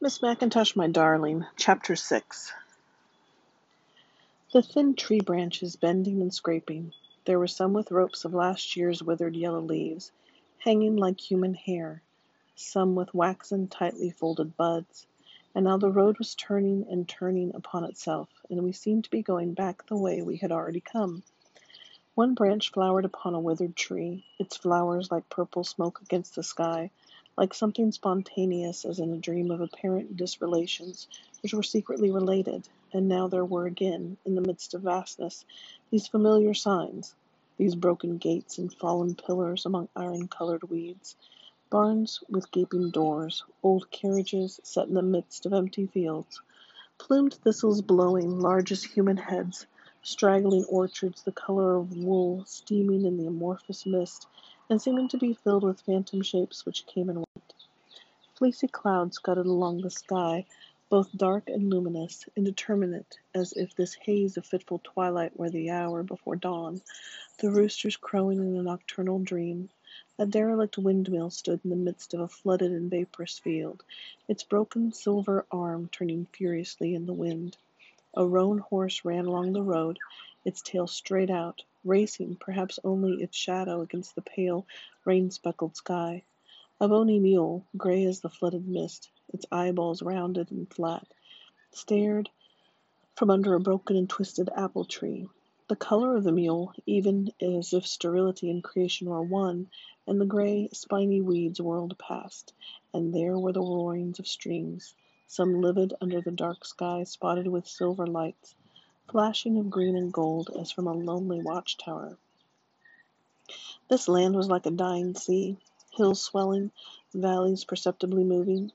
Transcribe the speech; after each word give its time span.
Miss 0.00 0.20
MacIntosh, 0.20 0.76
my 0.76 0.86
darling, 0.86 1.44
Chapter 1.56 1.96
6 1.96 2.52
The 4.52 4.62
thin 4.62 4.94
tree 4.94 5.18
branches 5.18 5.74
bending 5.74 6.22
and 6.22 6.32
scraping, 6.32 6.92
there 7.24 7.40
were 7.40 7.48
some 7.48 7.72
with 7.72 7.90
ropes 7.90 8.24
of 8.24 8.32
last 8.32 8.76
year's 8.76 9.02
withered 9.02 9.34
yellow 9.34 9.60
leaves, 9.60 10.12
hanging 10.58 10.94
like 10.94 11.18
human 11.18 11.54
hair, 11.54 12.00
some 12.54 12.94
with 12.94 13.12
waxen, 13.12 13.66
tightly 13.66 14.08
folded 14.10 14.56
buds, 14.56 15.08
and 15.52 15.64
now 15.64 15.76
the 15.76 15.90
road 15.90 16.16
was 16.18 16.36
turning 16.36 16.86
and 16.88 17.08
turning 17.08 17.52
upon 17.56 17.82
itself, 17.82 18.28
and 18.48 18.62
we 18.62 18.70
seemed 18.70 19.02
to 19.02 19.10
be 19.10 19.20
going 19.20 19.52
back 19.52 19.84
the 19.88 19.96
way 19.96 20.22
we 20.22 20.36
had 20.36 20.52
already 20.52 20.80
come. 20.80 21.24
One 22.14 22.34
branch 22.34 22.70
flowered 22.70 23.04
upon 23.04 23.34
a 23.34 23.40
withered 23.40 23.74
tree, 23.74 24.24
its 24.38 24.56
flowers 24.56 25.10
like 25.10 25.28
purple 25.28 25.64
smoke 25.64 26.00
against 26.02 26.36
the 26.36 26.44
sky, 26.44 26.92
like 27.38 27.54
something 27.54 27.92
spontaneous 27.92 28.84
as 28.86 29.00
in 29.00 29.14
a 29.14 29.18
dream 29.18 29.50
of 29.52 29.62
apparent 29.62 30.18
disrelations 30.18 31.08
which 31.42 31.54
were 31.54 31.64
secretly 31.64 32.12
related, 32.12 32.68
and 32.92 33.08
now 33.08 33.28
there 33.28 33.46
were 33.46 33.66
again, 33.66 34.18
in 34.26 34.36
the 34.36 34.42
midst 34.42 34.74
of 34.74 34.82
vastness, 34.82 35.46
these 35.90 36.08
familiar 36.08 36.54
signs, 36.54 37.16
these 37.58 37.76
broken 37.76 38.18
gates 38.18 38.58
and 38.58 38.74
fallen 38.74 39.16
pillars 39.16 39.66
among 39.66 39.88
iron-coloured 39.96 40.64
weeds, 40.70 41.16
barns 41.70 42.20
with 42.30 42.52
gaping 42.52 42.90
doors, 42.90 43.44
old 43.64 43.90
carriages 43.92 44.60
set 44.64 44.88
in 44.88 44.94
the 44.94 45.02
midst 45.02 45.46
of 45.46 45.54
empty 45.54 45.86
fields, 45.86 46.42
plumed 46.98 47.34
thistles 47.34 47.82
blowing 47.82 48.40
large 48.40 48.72
as 48.72 48.84
human 48.84 49.18
heads, 49.18 49.66
straggling 50.02 50.64
orchards 50.66 51.22
the 51.24 51.32
colour 51.32 51.76
of 51.76 51.96
wool 51.96 52.44
steaming 52.46 53.04
in 53.06 53.18
the 53.18 53.26
amorphous 53.26 53.86
mist 53.86 54.26
and 54.70 54.80
seeming 54.80 55.08
to 55.08 55.18
be 55.18 55.34
filled 55.34 55.62
with 55.64 55.80
phantom 55.80 56.22
shapes 56.22 56.66
which 56.66 56.86
came 56.86 57.08
and 57.08 57.18
went. 57.18 57.54
Fleecy 58.34 58.68
clouds 58.68 59.16
scudded 59.16 59.46
along 59.46 59.80
the 59.80 59.90
sky, 59.90 60.44
both 60.90 61.16
dark 61.16 61.48
and 61.48 61.68
luminous, 61.68 62.24
indeterminate, 62.36 63.18
as 63.34 63.52
if 63.52 63.74
this 63.74 63.94
haze 63.94 64.36
of 64.36 64.46
fitful 64.46 64.80
twilight 64.84 65.38
were 65.38 65.50
the 65.50 65.70
hour 65.70 66.02
before 66.02 66.36
dawn, 66.36 66.80
the 67.38 67.50
roosters 67.50 67.96
crowing 67.96 68.38
in 68.38 68.56
a 68.56 68.62
nocturnal 68.62 69.18
dream. 69.18 69.68
A 70.18 70.26
derelict 70.26 70.78
windmill 70.78 71.30
stood 71.30 71.60
in 71.64 71.70
the 71.70 71.76
midst 71.76 72.14
of 72.14 72.20
a 72.20 72.28
flooded 72.28 72.72
and 72.72 72.90
vaporous 72.90 73.38
field, 73.38 73.84
its 74.28 74.42
broken 74.42 74.92
silver 74.92 75.44
arm 75.50 75.88
turning 75.92 76.26
furiously 76.26 76.94
in 76.94 77.06
the 77.06 77.12
wind. 77.12 77.56
A 78.14 78.26
roan 78.26 78.58
horse 78.58 79.04
ran 79.04 79.26
along 79.26 79.52
the 79.52 79.62
road, 79.62 79.98
its 80.44 80.62
tail 80.62 80.86
straight 80.86 81.30
out, 81.30 81.62
racing 81.88 82.36
perhaps 82.36 82.78
only 82.84 83.22
its 83.22 83.36
shadow 83.36 83.80
against 83.80 84.14
the 84.14 84.22
pale, 84.22 84.66
rain 85.04 85.30
speckled 85.30 85.74
sky. 85.74 86.22
A 86.80 86.86
bony 86.86 87.18
mule, 87.18 87.64
grey 87.76 88.04
as 88.04 88.20
the 88.20 88.28
flooded 88.28 88.68
mist, 88.68 89.10
its 89.32 89.46
eyeballs 89.50 90.02
rounded 90.02 90.50
and 90.52 90.72
flat, 90.72 91.06
stared 91.72 92.30
from 93.16 93.30
under 93.30 93.54
a 93.54 93.60
broken 93.60 93.96
and 93.96 94.08
twisted 94.08 94.48
apple 94.54 94.84
tree. 94.84 95.26
The 95.68 95.76
colour 95.76 96.16
of 96.16 96.24
the 96.24 96.32
mule, 96.32 96.72
even 96.86 97.32
as 97.42 97.72
if 97.72 97.86
sterility 97.86 98.48
and 98.50 98.62
creation 98.62 99.08
were 99.10 99.22
one, 99.22 99.68
and 100.06 100.20
the 100.20 100.24
grey, 100.24 100.68
spiny 100.72 101.20
weeds 101.20 101.60
whirled 101.60 101.98
past, 101.98 102.54
and 102.94 103.12
there 103.12 103.38
were 103.38 103.52
the 103.52 103.60
roarings 103.60 104.18
of 104.18 104.28
streams, 104.28 104.94
some 105.26 105.60
livid 105.60 105.94
under 106.00 106.20
the 106.20 106.30
dark 106.30 106.64
sky 106.64 107.04
spotted 107.04 107.48
with 107.48 107.66
silver 107.66 108.06
lights, 108.06 108.54
flashing 109.10 109.58
of 109.58 109.70
green 109.70 109.96
and 109.96 110.12
gold 110.12 110.50
as 110.60 110.70
from 110.70 110.86
a 110.86 110.92
lonely 110.92 111.40
watch-tower. 111.40 112.16
This 113.88 114.06
land 114.06 114.36
was 114.36 114.48
like 114.48 114.66
a 114.66 114.70
dying 114.70 115.14
sea 115.14 115.56
hills 115.90 116.20
swelling, 116.20 116.70
valleys 117.12 117.64
perceptibly 117.64 118.22
moving. 118.22 118.70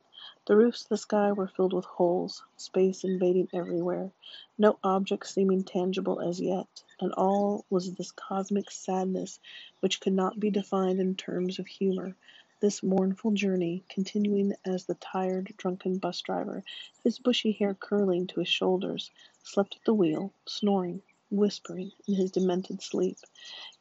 The 0.45 0.57
roofs 0.57 0.83
of 0.83 0.89
the 0.89 0.97
sky 0.97 1.31
were 1.31 1.47
filled 1.47 1.71
with 1.71 1.85
holes, 1.85 2.43
space 2.57 3.03
invading 3.03 3.47
everywhere, 3.53 4.11
no 4.57 4.77
object 4.83 5.27
seeming 5.27 5.63
tangible 5.63 6.19
as 6.19 6.41
yet, 6.41 6.67
and 6.99 7.13
all 7.13 7.63
was 7.69 7.93
this 7.93 8.11
cosmic 8.11 8.71
sadness 8.71 9.39
which 9.79 10.01
could 10.01 10.13
not 10.13 10.39
be 10.39 10.49
defined 10.49 10.99
in 10.99 11.15
terms 11.15 11.59
of 11.59 11.67
humour, 11.67 12.15
this 12.59 12.83
mournful 12.83 13.31
journey, 13.31 13.83
continuing 13.87 14.53
as 14.65 14.85
the 14.85 14.95
tired, 14.95 15.53
drunken 15.57 15.97
bus 15.97 16.19
driver, 16.21 16.63
his 17.03 17.19
bushy 17.19 17.51
hair 17.51 17.73
curling 17.73 18.27
to 18.27 18.39
his 18.39 18.49
shoulders, 18.49 19.11
slept 19.43 19.75
at 19.75 19.85
the 19.85 19.93
wheel, 19.93 20.33
snoring, 20.45 21.01
whispering, 21.29 21.91
in 22.07 22.15
his 22.15 22.31
demented 22.31 22.81
sleep. 22.81 23.17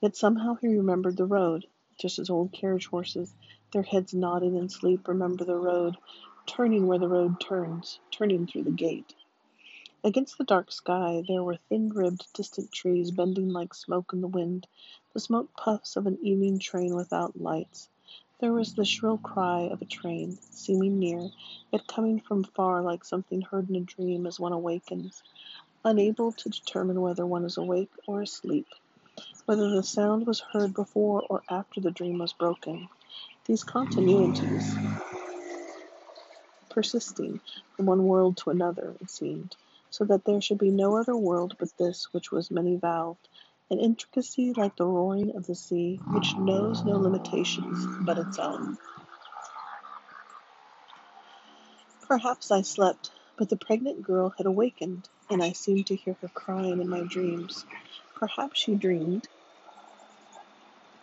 Yet 0.00 0.17
somehow 0.17 0.56
he 0.56 0.69
remembered 0.69 1.17
the 1.17 1.27
road, 1.27 1.67
just 1.99 2.19
as 2.19 2.31
old 2.31 2.53
carriage 2.53 2.87
horses, 2.87 3.34
their 3.72 3.83
heads 3.83 4.12
nodding 4.15 4.56
in 4.56 4.69
sleep, 4.69 5.09
remember 5.09 5.45
the 5.45 5.56
road, 5.56 5.97
turning 6.47 6.87
where 6.87 6.99
the 6.99 7.09
road 7.09 7.41
turns, 7.41 8.01
turning 8.11 8.47
through 8.47 8.65
the 8.65 8.71
gate. 8.71 9.15
Against 10.05 10.39
the 10.39 10.45
dark 10.45 10.72
sky 10.72 11.22
there 11.28 11.45
were 11.45 11.56
thin-ribbed 11.69 12.27
distant 12.34 12.72
trees 12.72 13.12
bending 13.12 13.51
like 13.51 13.75
smoke 13.75 14.12
in 14.12 14.21
the 14.21 14.28
wind, 14.28 14.67
the 15.15 15.21
smoke 15.21 15.56
puffs 15.56 15.97
of 15.97 16.06
an 16.06 16.19
evening 16.22 16.59
train 16.59 16.97
without 16.97 17.41
lights. 17.41 17.89
There 18.42 18.53
was 18.53 18.75
the 18.75 18.84
shrill 18.84 19.19
cry 19.19 19.69
of 19.72 19.80
a 19.82 19.84
train, 19.86 20.36
seeming 20.50 20.98
near, 20.98 21.30
yet 21.72 21.86
coming 21.86 22.19
from 22.20 22.42
far 22.42 22.82
like 22.82 23.04
something 23.04 23.41
heard 23.41 23.70
in 23.70 23.76
a 23.76 23.80
dream 23.80 24.26
as 24.26 24.41
one 24.41 24.53
awakens, 24.53 25.22
unable 25.84 26.32
to 26.32 26.48
determine 26.48 27.00
whether 27.00 27.25
one 27.25 27.44
is 27.44 27.56
awake 27.56 27.92
or 28.08 28.20
asleep 28.20 28.66
whether 29.44 29.70
the 29.70 29.82
sound 29.82 30.26
was 30.26 30.41
heard 30.41 30.75
before 30.75 31.25
or 31.28 31.42
after 31.50 31.80
the 31.80 31.91
dream 31.91 32.19
was 32.19 32.32
broken. 32.32 32.88
These 33.47 33.64
continuities, 33.64 34.76
persisting 36.70 37.41
from 37.76 37.86
one 37.86 38.04
world 38.04 38.38
to 38.38 38.50
another, 38.50 38.97
it 39.00 39.10
seemed, 39.10 39.56
so 39.91 40.04
that 40.04 40.24
there 40.24 40.41
should 40.41 40.59
be 40.59 40.70
no 40.70 40.97
other 40.97 41.16
world 41.16 41.54
but 41.59 41.76
this 41.78 42.09
which 42.12 42.32
was 42.32 42.50
many-valved, 42.50 43.28
an 43.72 43.81
intricacy 43.81 44.53
like 44.55 44.77
the 44.77 44.87
roaring 44.87 45.37
of 45.37 45.47
the 45.49 45.56
sea, 45.56 46.00
which 46.12 46.38
knows 46.38 46.84
no 46.84 46.99
limitations 46.99 47.87
but 48.06 48.19
its 48.19 48.38
own. 48.38 48.78
Perhaps 52.09 52.50
I 52.50 52.62
slept, 52.62 53.12
but 53.38 53.49
the 53.49 53.56
pregnant 53.56 54.03
girl 54.03 54.34
had 54.38 54.47
awakened, 54.47 55.09
and 55.31 55.43
I 55.43 55.53
seemed 55.53 55.87
to 55.88 55.97
hear 55.97 56.16
her 56.22 56.28
crying 56.28 56.81
in 56.83 56.88
my 56.91 57.03
dreams. 57.03 57.65
Perhaps 58.16 58.60
she 58.60 58.77
dreamed, 58.77 59.28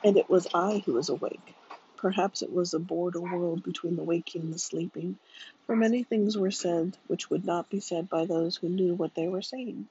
and 0.03 0.17
it 0.17 0.29
was 0.29 0.47
I 0.53 0.83
who 0.85 0.93
was 0.93 1.09
awake. 1.09 1.55
Perhaps 1.97 2.43
it 2.43 2.53
was 2.53 2.73
a 2.73 2.79
border 2.79 3.21
world 3.21 3.63
between 3.63 3.97
the 3.97 4.03
waking 4.03 4.43
and 4.43 4.53
the 4.53 4.59
sleeping, 4.59 5.17
for 5.65 5.75
many 5.75 6.03
things 6.03 6.37
were 6.37 6.51
said 6.51 6.97
which 7.07 7.29
would 7.31 7.45
not 7.45 7.69
be 7.69 7.81
said 7.81 8.09
by 8.09 8.25
those 8.25 8.57
who 8.57 8.69
knew 8.69 8.95
what 8.95 9.15
they 9.15 9.27
were 9.27 9.41
saying. 9.43 9.87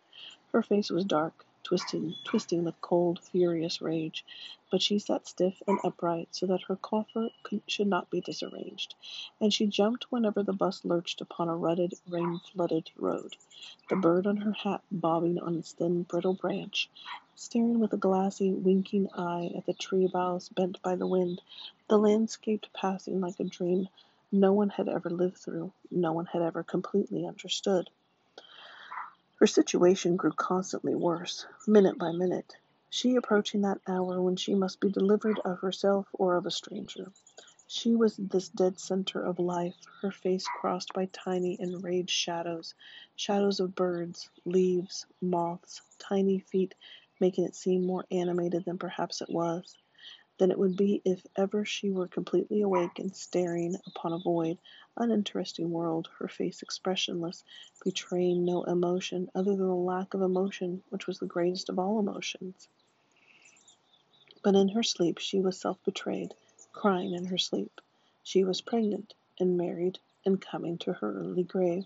Her 0.53 0.63
face 0.63 0.91
was 0.91 1.05
dark, 1.05 1.47
twisting, 1.65 2.15
twisting 2.25 2.65
with 2.65 2.81
cold, 2.81 3.19
furious 3.23 3.81
rage, 3.83 4.25
but 4.71 4.83
she 4.83 4.99
sat 4.99 5.27
stiff 5.27 5.63
and 5.67 5.79
upright 5.85 6.29
so 6.31 6.47
that 6.47 6.63
her 6.63 6.77
coffer 6.77 7.29
could, 7.43 7.63
should 7.67 7.87
not 7.87 8.11
be 8.11 8.21
disarranged, 8.21 8.95
and 9.41 9.53
she 9.53 9.67
jumped 9.67 10.11
whenever 10.11 10.43
the 10.43 10.53
bus 10.53 10.85
lurched 10.85 11.21
upon 11.21 11.49
a 11.49 11.57
rutted, 11.57 11.95
rain-flooded 12.09 12.91
road, 12.97 13.37
the 13.89 13.97
bird 13.97 14.27
on 14.27 14.37
her 14.37 14.53
hat 14.53 14.83
bobbing 14.91 15.39
on 15.39 15.57
its 15.57 15.73
thin, 15.73 16.03
brittle 16.05 16.35
branch, 16.35 16.91
staring 17.35 17.81
with 17.81 17.93
a 17.93 17.97
glassy, 17.99 18.53
winking 18.53 19.09
eye 19.15 19.51
at 19.57 19.67
the 19.67 19.75
tree 19.75 20.07
boughs 20.07 20.49
bent 20.49 20.81
by 20.83 20.95
the 20.97 21.07
wind, 21.07 21.41
the 21.89 21.99
landscape 21.99 22.67
passing 22.75 23.21
like 23.21 23.41
a 23.41 23.45
dream 23.45 23.89
no 24.31 24.53
one 24.53 24.69
had 24.69 24.89
ever 24.89 25.09
lived 25.09 25.39
through, 25.39 25.73
no 25.91 26.13
one 26.13 26.27
had 26.27 26.43
ever 26.43 26.63
completely 26.63 27.27
understood. 27.27 27.89
Her 29.41 29.47
situation 29.47 30.17
grew 30.17 30.33
constantly 30.33 30.97
worse, 30.97 31.47
minute 31.65 31.97
by 31.97 32.11
minute, 32.11 32.57
she 32.91 33.15
approaching 33.15 33.61
that 33.61 33.81
hour 33.87 34.21
when 34.21 34.35
she 34.35 34.53
must 34.57 34.81
be 34.81 34.91
delivered 34.91 35.39
of 35.45 35.61
herself 35.61 36.09
or 36.13 36.35
of 36.37 36.45
a 36.45 36.51
stranger. 36.51 37.13
She 37.69 37.95
was 37.95 38.17
this 38.17 38.49
dead 38.49 38.81
centre 38.81 39.23
of 39.23 39.39
life, 39.39 39.77
her 40.03 40.11
face 40.11 40.45
crossed 40.59 40.93
by 40.93 41.07
tiny 41.13 41.57
enraged 41.61 42.11
shadows, 42.11 42.75
shadows 43.15 43.61
of 43.61 43.77
birds, 43.77 44.29
leaves, 44.45 45.07
moths, 45.21 45.83
tiny 46.01 46.41
feet 46.41 46.75
making 47.21 47.45
it 47.45 47.55
seem 47.55 47.87
more 47.87 48.07
animated 48.11 48.65
than 48.65 48.79
perhaps 48.79 49.23
it 49.23 49.31
was 49.31 49.77
than 50.39 50.53
it 50.53 50.59
would 50.59 50.77
be 50.77 51.03
if 51.05 51.27
ever 51.37 51.65
she 51.65 51.91
were 51.91 52.07
completely 52.07 52.63
awake 52.63 53.01
and 53.01 53.15
staring 53.15 53.77
upon 53.87 54.13
a 54.13 54.19
void, 54.19 54.57
uninteresting 54.97 55.71
world, 55.71 56.09
her 56.19 56.29
face 56.29 56.63
expressionless, 56.63 57.43
betraying 57.85 58.45
no 58.45 58.63
emotion 58.63 59.29
other 59.35 59.51
than 59.57 59.67
the 59.67 59.75
lack 59.75 60.15
of 60.15 60.23
emotion 60.23 60.81
which 60.91 61.09
was 61.09 61.19
the 61.19 61.27
greatest 61.27 61.69
of 61.69 61.79
all 61.79 61.99
emotions. 61.99 62.69
But 64.45 64.55
in 64.55 64.69
her 64.69 64.85
sleep 64.85 65.19
she 65.19 65.41
was 65.41 65.61
self-betrayed, 65.61 66.33
crying 66.73 67.15
in 67.15 67.27
her 67.27 67.39
sleep. 67.39 67.81
She 68.23 68.45
was 68.45 68.61
pregnant 68.61 69.15
and 69.41 69.59
married 69.59 69.99
and 70.25 70.41
coming 70.41 70.79
to 70.79 70.93
her 70.93 71.21
early 71.21 71.43
grave, 71.43 71.85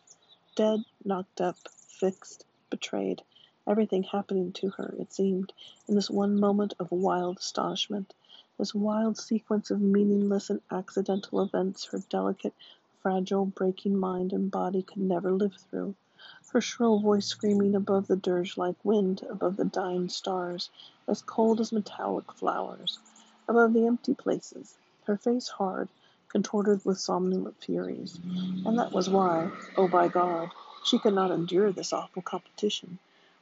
dead, 0.57 0.81
knocked 1.05 1.41
up, 1.41 1.57
fixed, 1.71 2.45
betrayed, 2.69 3.23
everything 3.67 4.03
happening 4.03 4.53
to 4.53 4.69
her, 4.71 4.95
it 4.99 5.11
seemed, 5.13 5.55
in 5.89 5.95
this 5.95 6.11
one 6.11 6.39
moment 6.39 6.75
of 6.79 6.93
wild 6.93 7.39
astonishment 7.39 8.13
this 8.63 8.77
wild 8.77 9.19
sequence 9.19 9.73
of 9.73 9.81
meaningless 9.81 10.49
and 10.49 10.61
accidental 10.71 11.43
events 11.43 11.87
her 11.87 11.99
delicate, 12.09 12.55
fragile, 13.01 13.45
breaking 13.45 13.97
mind 13.97 14.33
and 14.33 14.53
body 14.53 14.85
could 14.85 14.99
never 15.03 15.33
live 15.33 15.57
through. 15.69 15.93
Her 16.53 16.61
shrill 16.61 17.01
voice 17.01 17.27
screaming 17.27 17.75
above 17.75 18.07
the 18.07 18.15
dirge 18.15 18.57
like 18.57 18.77
wind, 18.85 19.27
above 19.29 19.57
the 19.57 19.65
dying 19.65 20.09
stars, 20.09 20.71
as 21.09 21.23
cold 21.23 21.61
as 21.61 21.73
metallic 21.73 22.31
flowers, 22.35 23.01
above 23.49 23.73
the 23.73 23.85
empty 23.85 24.15
places, 24.15 24.79
her 25.07 25.17
face 25.17 25.49
hard, 25.49 25.89
contorted 26.29 26.85
with 26.85 27.01
somnolent 27.01 27.61
furies. 27.61 28.21
And 28.65 28.79
that 28.79 28.93
was 28.93 29.11
why, 29.11 29.51
oh 29.77 29.89
by 29.89 30.07
God, 30.07 30.53
she 30.85 31.01
could 31.01 31.15
not 31.15 31.33
endure 31.33 31.73
this 31.73 31.93
awful 31.93 32.23
competition. 32.23 33.01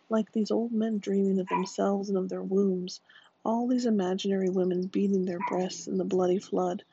Like 0.09 0.33
these 0.33 0.51
old 0.51 0.73
men 0.73 0.97
dreaming 0.97 1.41
of 1.41 1.49
themselves 1.49 2.09
and 2.09 2.17
of 2.17 2.31
their 2.31 2.43
wombs, 2.43 3.01
all 3.45 3.67
these 3.67 3.87
imaginary 3.87 4.51
women 4.51 4.87
beating 4.87 5.25
their 5.25 5.39
breasts 5.49 5.87
in 5.87 5.97
the 5.97 6.05
bloody 6.05 6.39
flood, 6.39 6.85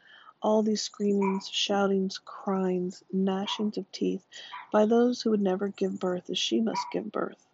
all 0.42 0.64
these 0.64 0.82
screamings, 0.82 1.48
shoutings, 1.50 2.20
cryings, 2.24 3.04
gnashings 3.14 3.78
of 3.78 3.92
teeth 3.92 4.26
by 4.72 4.86
those 4.86 5.22
who 5.22 5.30
would 5.30 5.42
never 5.42 5.68
give 5.68 6.00
birth 6.00 6.30
as 6.30 6.38
she 6.38 6.62
must 6.62 6.86
give 6.92 7.12
birth. 7.12 7.46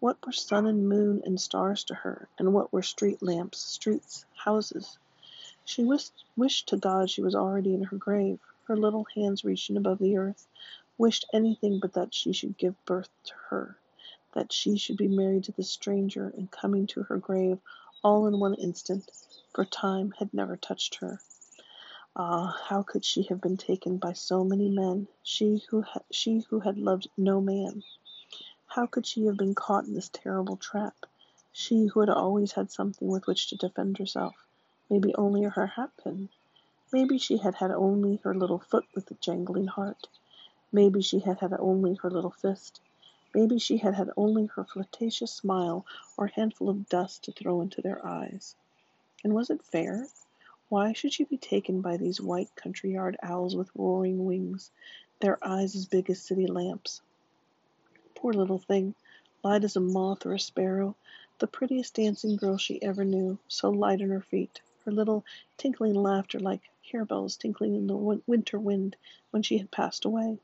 What 0.00 0.24
were 0.26 0.32
sun 0.32 0.66
and 0.66 0.88
moon 0.88 1.22
and 1.24 1.40
stars 1.40 1.84
to 1.84 1.94
her, 1.94 2.28
and 2.38 2.52
what 2.52 2.72
were 2.72 2.82
street 2.82 3.22
lamps, 3.22 3.58
streets, 3.58 4.24
houses? 4.34 4.98
She 5.64 5.84
wished, 5.84 6.24
wished 6.36 6.68
to 6.70 6.76
God 6.78 7.10
she 7.10 7.22
was 7.22 7.34
already 7.34 7.74
in 7.74 7.84
her 7.84 7.96
grave, 7.96 8.40
her 8.64 8.76
little 8.76 9.06
hands 9.14 9.44
reaching 9.44 9.76
above 9.76 9.98
the 9.98 10.16
earth, 10.16 10.48
wished 10.98 11.26
anything 11.32 11.78
but 11.80 11.92
that 11.92 12.12
she 12.12 12.32
should 12.32 12.58
give 12.58 12.82
birth 12.86 13.10
to 13.24 13.34
her, 13.50 13.78
that 14.32 14.52
she 14.52 14.76
should 14.78 14.96
be 14.96 15.06
married 15.06 15.44
to 15.44 15.52
the 15.52 15.62
stranger 15.62 16.32
and 16.36 16.50
coming 16.50 16.88
to 16.88 17.04
her 17.04 17.18
grave 17.18 17.58
all 18.02 18.26
in 18.26 18.38
one 18.40 18.54
instant, 18.54 19.10
for 19.54 19.64
time 19.64 20.12
had 20.18 20.32
never 20.32 20.56
touched 20.56 20.96
her. 20.96 21.20
Ah, 22.16 22.58
how 22.66 22.82
could 22.82 23.04
she 23.04 23.22
have 23.24 23.40
been 23.40 23.56
taken 23.56 23.98
by 23.98 24.12
so 24.12 24.42
many 24.44 24.68
men, 24.68 25.06
she 25.22 25.62
who, 25.68 25.82
ha- 25.82 26.02
she 26.10 26.40
who 26.50 26.60
had 26.60 26.78
loved 26.78 27.08
no 27.16 27.40
man? 27.40 27.82
How 28.66 28.86
could 28.86 29.06
she 29.06 29.26
have 29.26 29.36
been 29.36 29.54
caught 29.54 29.84
in 29.84 29.94
this 29.94 30.08
terrible 30.08 30.56
trap, 30.56 30.94
she 31.52 31.86
who 31.86 32.00
had 32.00 32.08
always 32.08 32.52
had 32.52 32.70
something 32.70 33.08
with 33.08 33.26
which 33.26 33.48
to 33.48 33.56
defend 33.56 33.98
herself, 33.98 34.34
maybe 34.88 35.14
only 35.14 35.42
her 35.42 35.66
hatpin? 35.66 36.28
Maybe 36.92 37.18
she 37.18 37.36
had 37.38 37.56
had 37.56 37.70
only 37.70 38.16
her 38.24 38.34
little 38.34 38.58
foot 38.58 38.86
with 38.94 39.06
the 39.06 39.14
jangling 39.16 39.66
heart. 39.66 40.08
Maybe 40.72 41.02
she 41.02 41.20
had 41.20 41.40
had 41.40 41.52
only 41.58 41.94
her 41.96 42.10
little 42.10 42.30
fist. 42.30 42.80
Maybe 43.32 43.60
she 43.60 43.76
had 43.76 43.94
had 43.94 44.10
only 44.16 44.46
her 44.46 44.64
flirtatious 44.64 45.32
smile 45.32 45.86
or 46.16 46.26
handful 46.26 46.68
of 46.68 46.88
dust 46.88 47.22
to 47.24 47.32
throw 47.32 47.60
into 47.60 47.80
their 47.80 48.04
eyes. 48.04 48.56
And 49.22 49.34
was 49.36 49.50
it 49.50 49.62
fair? 49.62 50.08
Why 50.68 50.92
should 50.92 51.12
she 51.12 51.22
be 51.22 51.36
taken 51.36 51.80
by 51.80 51.96
these 51.96 52.20
white 52.20 52.52
country 52.56 52.90
yard 52.92 53.16
owls 53.22 53.54
with 53.54 53.70
roaring 53.76 54.24
wings, 54.24 54.72
their 55.20 55.38
eyes 55.46 55.76
as 55.76 55.86
big 55.86 56.10
as 56.10 56.20
city 56.20 56.48
lamps? 56.48 57.02
Poor 58.16 58.32
little 58.32 58.58
thing, 58.58 58.96
light 59.44 59.62
as 59.62 59.76
a 59.76 59.80
moth 59.80 60.26
or 60.26 60.34
a 60.34 60.40
sparrow, 60.40 60.96
the 61.38 61.46
prettiest 61.46 61.94
dancing 61.94 62.34
girl 62.34 62.56
she 62.56 62.82
ever 62.82 63.04
knew, 63.04 63.38
so 63.46 63.70
light 63.70 64.02
on 64.02 64.08
her 64.10 64.20
feet, 64.22 64.60
her 64.84 64.90
little 64.90 65.24
tinkling 65.56 65.94
laughter 65.94 66.40
like 66.40 66.68
harebells 66.90 67.36
tinkling 67.38 67.76
in 67.76 67.86
the 67.86 67.96
winter 68.26 68.58
wind 68.58 68.96
when 69.30 69.44
she 69.44 69.58
had 69.58 69.70
passed 69.70 70.04
away. 70.04 70.40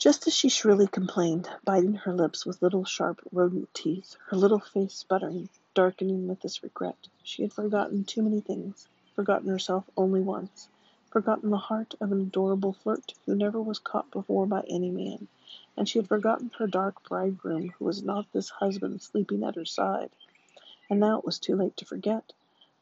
Just 0.00 0.26
as 0.26 0.32
she 0.34 0.48
shrilly 0.48 0.86
complained, 0.86 1.46
biting 1.62 1.92
her 1.92 2.14
lips 2.14 2.46
with 2.46 2.62
little 2.62 2.86
sharp 2.86 3.20
rodent 3.32 3.74
teeth, 3.74 4.16
her 4.28 4.36
little 4.38 4.58
face 4.58 4.94
sputtering, 4.94 5.50
darkening 5.74 6.26
with 6.26 6.40
this 6.40 6.62
regret. 6.62 7.08
She 7.22 7.42
had 7.42 7.52
forgotten 7.52 8.04
too 8.04 8.22
many 8.22 8.40
things, 8.40 8.88
forgotten 9.14 9.50
herself 9.50 9.84
only 9.98 10.22
once, 10.22 10.70
forgotten 11.10 11.50
the 11.50 11.58
heart 11.58 11.96
of 12.00 12.12
an 12.12 12.20
adorable 12.22 12.72
flirt 12.72 13.12
who 13.26 13.36
never 13.36 13.60
was 13.60 13.78
caught 13.78 14.10
before 14.10 14.46
by 14.46 14.62
any 14.70 14.90
man, 14.90 15.28
and 15.76 15.86
she 15.86 15.98
had 15.98 16.08
forgotten 16.08 16.50
her 16.56 16.66
dark 16.66 17.06
bridegroom 17.06 17.68
who 17.78 17.84
was 17.84 18.02
not 18.02 18.24
this 18.32 18.48
husband 18.48 19.02
sleeping 19.02 19.44
at 19.44 19.56
her 19.56 19.66
side. 19.66 20.08
And 20.88 20.98
now 20.98 21.18
it 21.18 21.26
was 21.26 21.38
too 21.38 21.56
late 21.56 21.76
to 21.76 21.84
forget, 21.84 22.32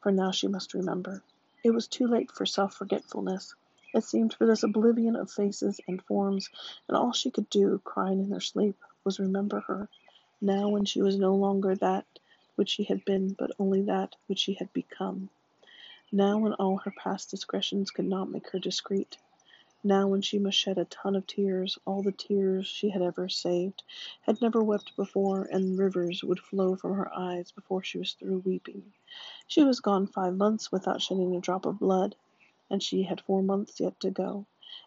for 0.00 0.12
now 0.12 0.30
she 0.30 0.46
must 0.46 0.72
remember. 0.72 1.24
It 1.64 1.72
was 1.72 1.88
too 1.88 2.06
late 2.06 2.30
for 2.30 2.46
self 2.46 2.74
forgetfulness. 2.74 3.56
It 3.94 4.05
seemed 4.05 4.35
for 4.35 4.46
this 4.46 4.62
oblivion 4.62 5.17
of 5.17 5.31
faces 5.31 5.81
and 5.88 6.02
forms, 6.02 6.50
and 6.88 6.94
all 6.94 7.12
she 7.12 7.31
could 7.31 7.49
do, 7.49 7.79
crying 7.85 8.20
in 8.20 8.31
her 8.32 8.38
sleep, 8.40 8.76
was 9.02 9.19
remember 9.19 9.61
her, 9.61 9.88
now 10.43 10.69
when 10.69 10.85
she 10.85 11.00
was 11.00 11.17
no 11.17 11.35
longer 11.35 11.75
that 11.75 12.05
which 12.55 12.69
she 12.69 12.85
had 12.85 13.02
been, 13.06 13.32
but 13.32 13.50
only 13.58 13.81
that 13.81 14.14
which 14.26 14.40
she 14.40 14.52
had 14.52 14.70
become. 14.75 15.31
Now 16.12 16.37
when 16.37 16.52
all 16.52 16.76
her 16.76 16.90
past 16.90 17.31
discretions 17.31 17.90
could 17.90 18.05
not 18.05 18.31
make 18.31 18.50
her 18.50 18.58
discreet. 18.58 19.17
Now 19.82 20.06
when 20.06 20.20
she 20.20 20.38
must 20.38 20.58
shed 20.58 20.76
a 20.76 20.85
ton 20.85 21.17
of 21.17 21.26
tears, 21.26 21.79
all 21.87 22.02
the 22.02 22.12
tears 22.12 22.67
she 22.67 22.90
had 22.90 23.00
ever 23.00 23.31
saved, 23.31 23.82
had 24.20 24.43
never 24.43 24.62
wept 24.62 24.96
before, 24.96 25.44
and 25.44 25.79
rivers 25.79 26.23
would 26.23 26.40
flow 26.40 26.76
from 26.76 26.94
her 26.96 27.11
eyes 27.17 27.52
before 27.52 27.82
she 27.82 27.96
was 27.96 28.12
through 28.12 28.40
weeping. 28.44 28.93
She 29.46 29.64
was 29.64 29.81
gone 29.81 30.06
five 30.06 30.37
months 30.37 30.70
without 30.70 31.00
shedding 31.00 31.35
a 31.35 31.40
drop 31.40 31.64
of 31.64 31.79
blood, 31.79 32.17
and 32.70 32.82
she 32.82 33.02
had 33.04 33.20
four 33.20 33.42
months 33.42 33.80
yet 33.80 33.98
to 34.00 34.10
go, 34.10 34.44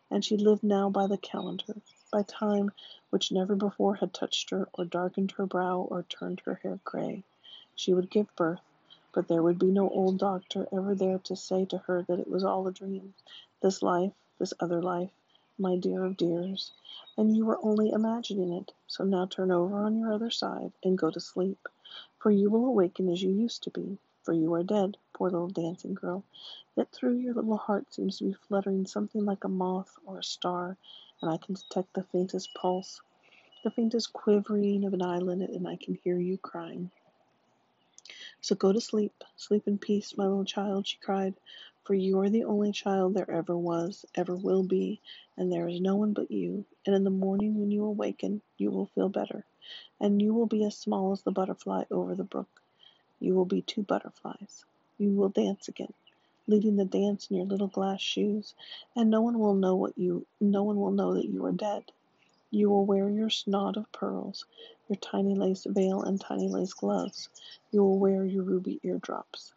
and 0.09 0.23
she 0.23 0.37
lived 0.37 0.63
now 0.63 0.89
by 0.89 1.07
the 1.07 1.17
calendar, 1.17 1.81
by 2.11 2.21
time 2.23 2.71
which 3.09 3.31
never 3.31 3.55
before 3.55 3.95
had 3.95 4.13
touched 4.13 4.49
her, 4.51 4.69
or 4.73 4.85
darkened 4.85 5.31
her 5.31 5.45
brow, 5.45 5.79
or 5.89 6.03
turned 6.03 6.41
her 6.41 6.55
hair 6.55 6.79
gray. 6.83 7.23
She 7.75 7.93
would 7.93 8.11
give 8.11 8.35
birth, 8.35 8.61
but 9.13 9.27
there 9.27 9.41
would 9.41 9.57
be 9.57 9.71
no 9.71 9.89
old 9.89 10.19
doctor 10.19 10.67
ever 10.71 10.93
there 10.93 11.19
to 11.19 11.35
say 11.35 11.65
to 11.65 11.79
her 11.79 12.03
that 12.03 12.19
it 12.19 12.29
was 12.29 12.43
all 12.43 12.67
a 12.67 12.71
dream, 12.71 13.13
this 13.61 13.81
life, 13.81 14.13
this 14.37 14.53
other 14.59 14.81
life, 14.81 15.11
my 15.57 15.75
dear 15.75 16.03
of 16.05 16.17
dears, 16.17 16.71
and 17.17 17.35
you 17.35 17.45
were 17.45 17.59
only 17.63 17.91
imagining 17.91 18.53
it. 18.53 18.71
So 18.87 19.03
now 19.03 19.25
turn 19.25 19.51
over 19.51 19.83
on 19.83 19.97
your 19.97 20.13
other 20.13 20.29
side 20.29 20.71
and 20.83 20.97
go 20.97 21.09
to 21.09 21.19
sleep, 21.19 21.67
for 22.19 22.31
you 22.31 22.49
will 22.49 22.65
awaken 22.65 23.09
as 23.09 23.21
you 23.21 23.31
used 23.31 23.63
to 23.63 23.69
be, 23.69 23.97
for 24.23 24.33
you 24.33 24.53
are 24.53 24.63
dead, 24.63 24.97
poor 25.13 25.29
little 25.29 25.47
dancing 25.47 25.93
girl. 25.93 26.23
Yet 26.75 26.91
through 26.91 27.17
your 27.17 27.33
little 27.33 27.57
heart 27.57 27.93
seems 27.93 28.17
to 28.17 28.25
be 28.25 28.33
fluttering 28.33 28.85
something 28.85 29.25
like 29.25 29.43
a 29.43 29.49
moth 29.49 29.97
or 30.05 30.19
a 30.19 30.23
star, 30.23 30.77
and 31.21 31.31
I 31.31 31.37
can 31.37 31.55
detect 31.55 31.93
the 31.93 32.03
faintest 32.03 32.53
pulse, 32.53 33.01
the 33.63 33.71
faintest 33.71 34.13
quivering 34.13 34.85
of 34.85 34.93
an 34.93 35.01
eyelid, 35.01 35.41
and 35.41 35.67
I 35.67 35.75
can 35.75 35.95
hear 36.03 36.19
you 36.19 36.37
crying. 36.37 36.91
So 38.41 38.55
go 38.55 38.71
to 38.71 38.81
sleep, 38.81 39.23
sleep 39.35 39.67
in 39.67 39.77
peace, 39.77 40.17
my 40.17 40.25
little 40.25 40.45
child, 40.45 40.87
she 40.87 40.97
cried, 40.97 41.35
for 41.83 41.93
you 41.93 42.19
are 42.19 42.29
the 42.29 42.45
only 42.45 42.71
child 42.71 43.13
there 43.13 43.29
ever 43.29 43.57
was, 43.57 44.05
ever 44.15 44.35
will 44.35 44.63
be, 44.63 45.01
and 45.37 45.51
there 45.51 45.67
is 45.67 45.81
no 45.81 45.95
one 45.95 46.13
but 46.13 46.31
you, 46.31 46.65
and 46.85 46.95
in 46.95 47.03
the 47.03 47.09
morning 47.09 47.59
when 47.59 47.71
you 47.71 47.85
awaken 47.85 48.41
you 48.57 48.71
will 48.71 48.87
feel 48.87 49.09
better, 49.09 49.45
and 49.99 50.21
you 50.21 50.33
will 50.33 50.45
be 50.45 50.63
as 50.63 50.77
small 50.77 51.11
as 51.11 51.21
the 51.23 51.31
butterfly 51.31 51.83
over 51.91 52.15
the 52.15 52.23
brook. 52.23 52.60
You 53.21 53.35
will 53.35 53.45
be 53.45 53.61
two 53.61 53.83
butterflies. 53.83 54.65
You 54.97 55.11
will 55.11 55.29
dance 55.29 55.67
again, 55.67 55.93
leading 56.47 56.75
the 56.75 56.85
dance 56.85 57.29
in 57.29 57.37
your 57.37 57.45
little 57.45 57.67
glass 57.67 58.01
shoes, 58.01 58.55
and 58.95 59.11
no 59.11 59.21
one 59.21 59.37
will 59.37 59.53
know 59.53 59.75
what 59.75 59.95
you 59.95 60.25
no 60.39 60.63
one 60.63 60.79
will 60.81 60.91
know 60.91 61.13
that 61.13 61.29
you 61.29 61.45
are 61.45 61.51
dead. 61.51 61.91
You 62.49 62.69
will 62.71 62.83
wear 62.83 63.09
your 63.09 63.29
snood 63.29 63.77
of 63.77 63.91
pearls, 63.91 64.45
your 64.89 64.97
tiny 64.97 65.35
lace 65.35 65.65
veil 65.65 66.01
and 66.01 66.19
tiny 66.19 66.49
lace 66.49 66.73
gloves. 66.73 67.29
You 67.71 67.83
will 67.83 67.99
wear 67.99 68.25
your 68.25 68.43
ruby 68.43 68.79
eardrops. 68.81 69.53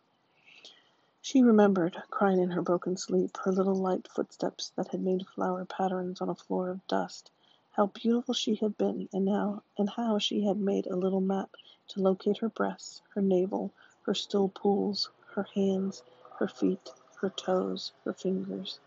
She 1.23 1.43
remembered, 1.43 1.97
crying 2.11 2.41
in 2.41 2.51
her 2.51 2.61
broken 2.61 2.99
sleep, 2.99 3.39
her 3.39 3.51
little 3.51 3.75
light 3.75 4.09
footsteps 4.09 4.73
that 4.77 4.89
had 4.89 5.03
made 5.03 5.27
flower 5.27 5.65
patterns 5.65 6.21
on 6.21 6.29
a 6.29 6.35
floor 6.35 6.69
of 6.69 6.87
dust. 6.87 7.31
How 7.71 7.87
beautiful 7.87 8.35
she 8.35 8.57
had 8.57 8.77
been, 8.77 9.09
and 9.11 9.25
now 9.25 9.63
and 9.79 9.89
how 9.89 10.19
she 10.19 10.43
had 10.43 10.59
made 10.59 10.87
a 10.87 10.97
little 10.97 11.23
map 11.23 11.57
to 11.89 12.01
locate 12.01 12.39
her 12.39 12.49
breasts, 12.49 13.03
her 13.15 13.23
navel, 13.23 13.73
her 14.03 14.15
still 14.15 14.49
pools, 14.49 15.11
her 15.35 15.45
hands, 15.55 16.03
her 16.39 16.49
feet, 16.49 16.91
her 17.21 17.31
toes, 17.31 17.93
her 18.05 18.13
fingers. 18.13 18.81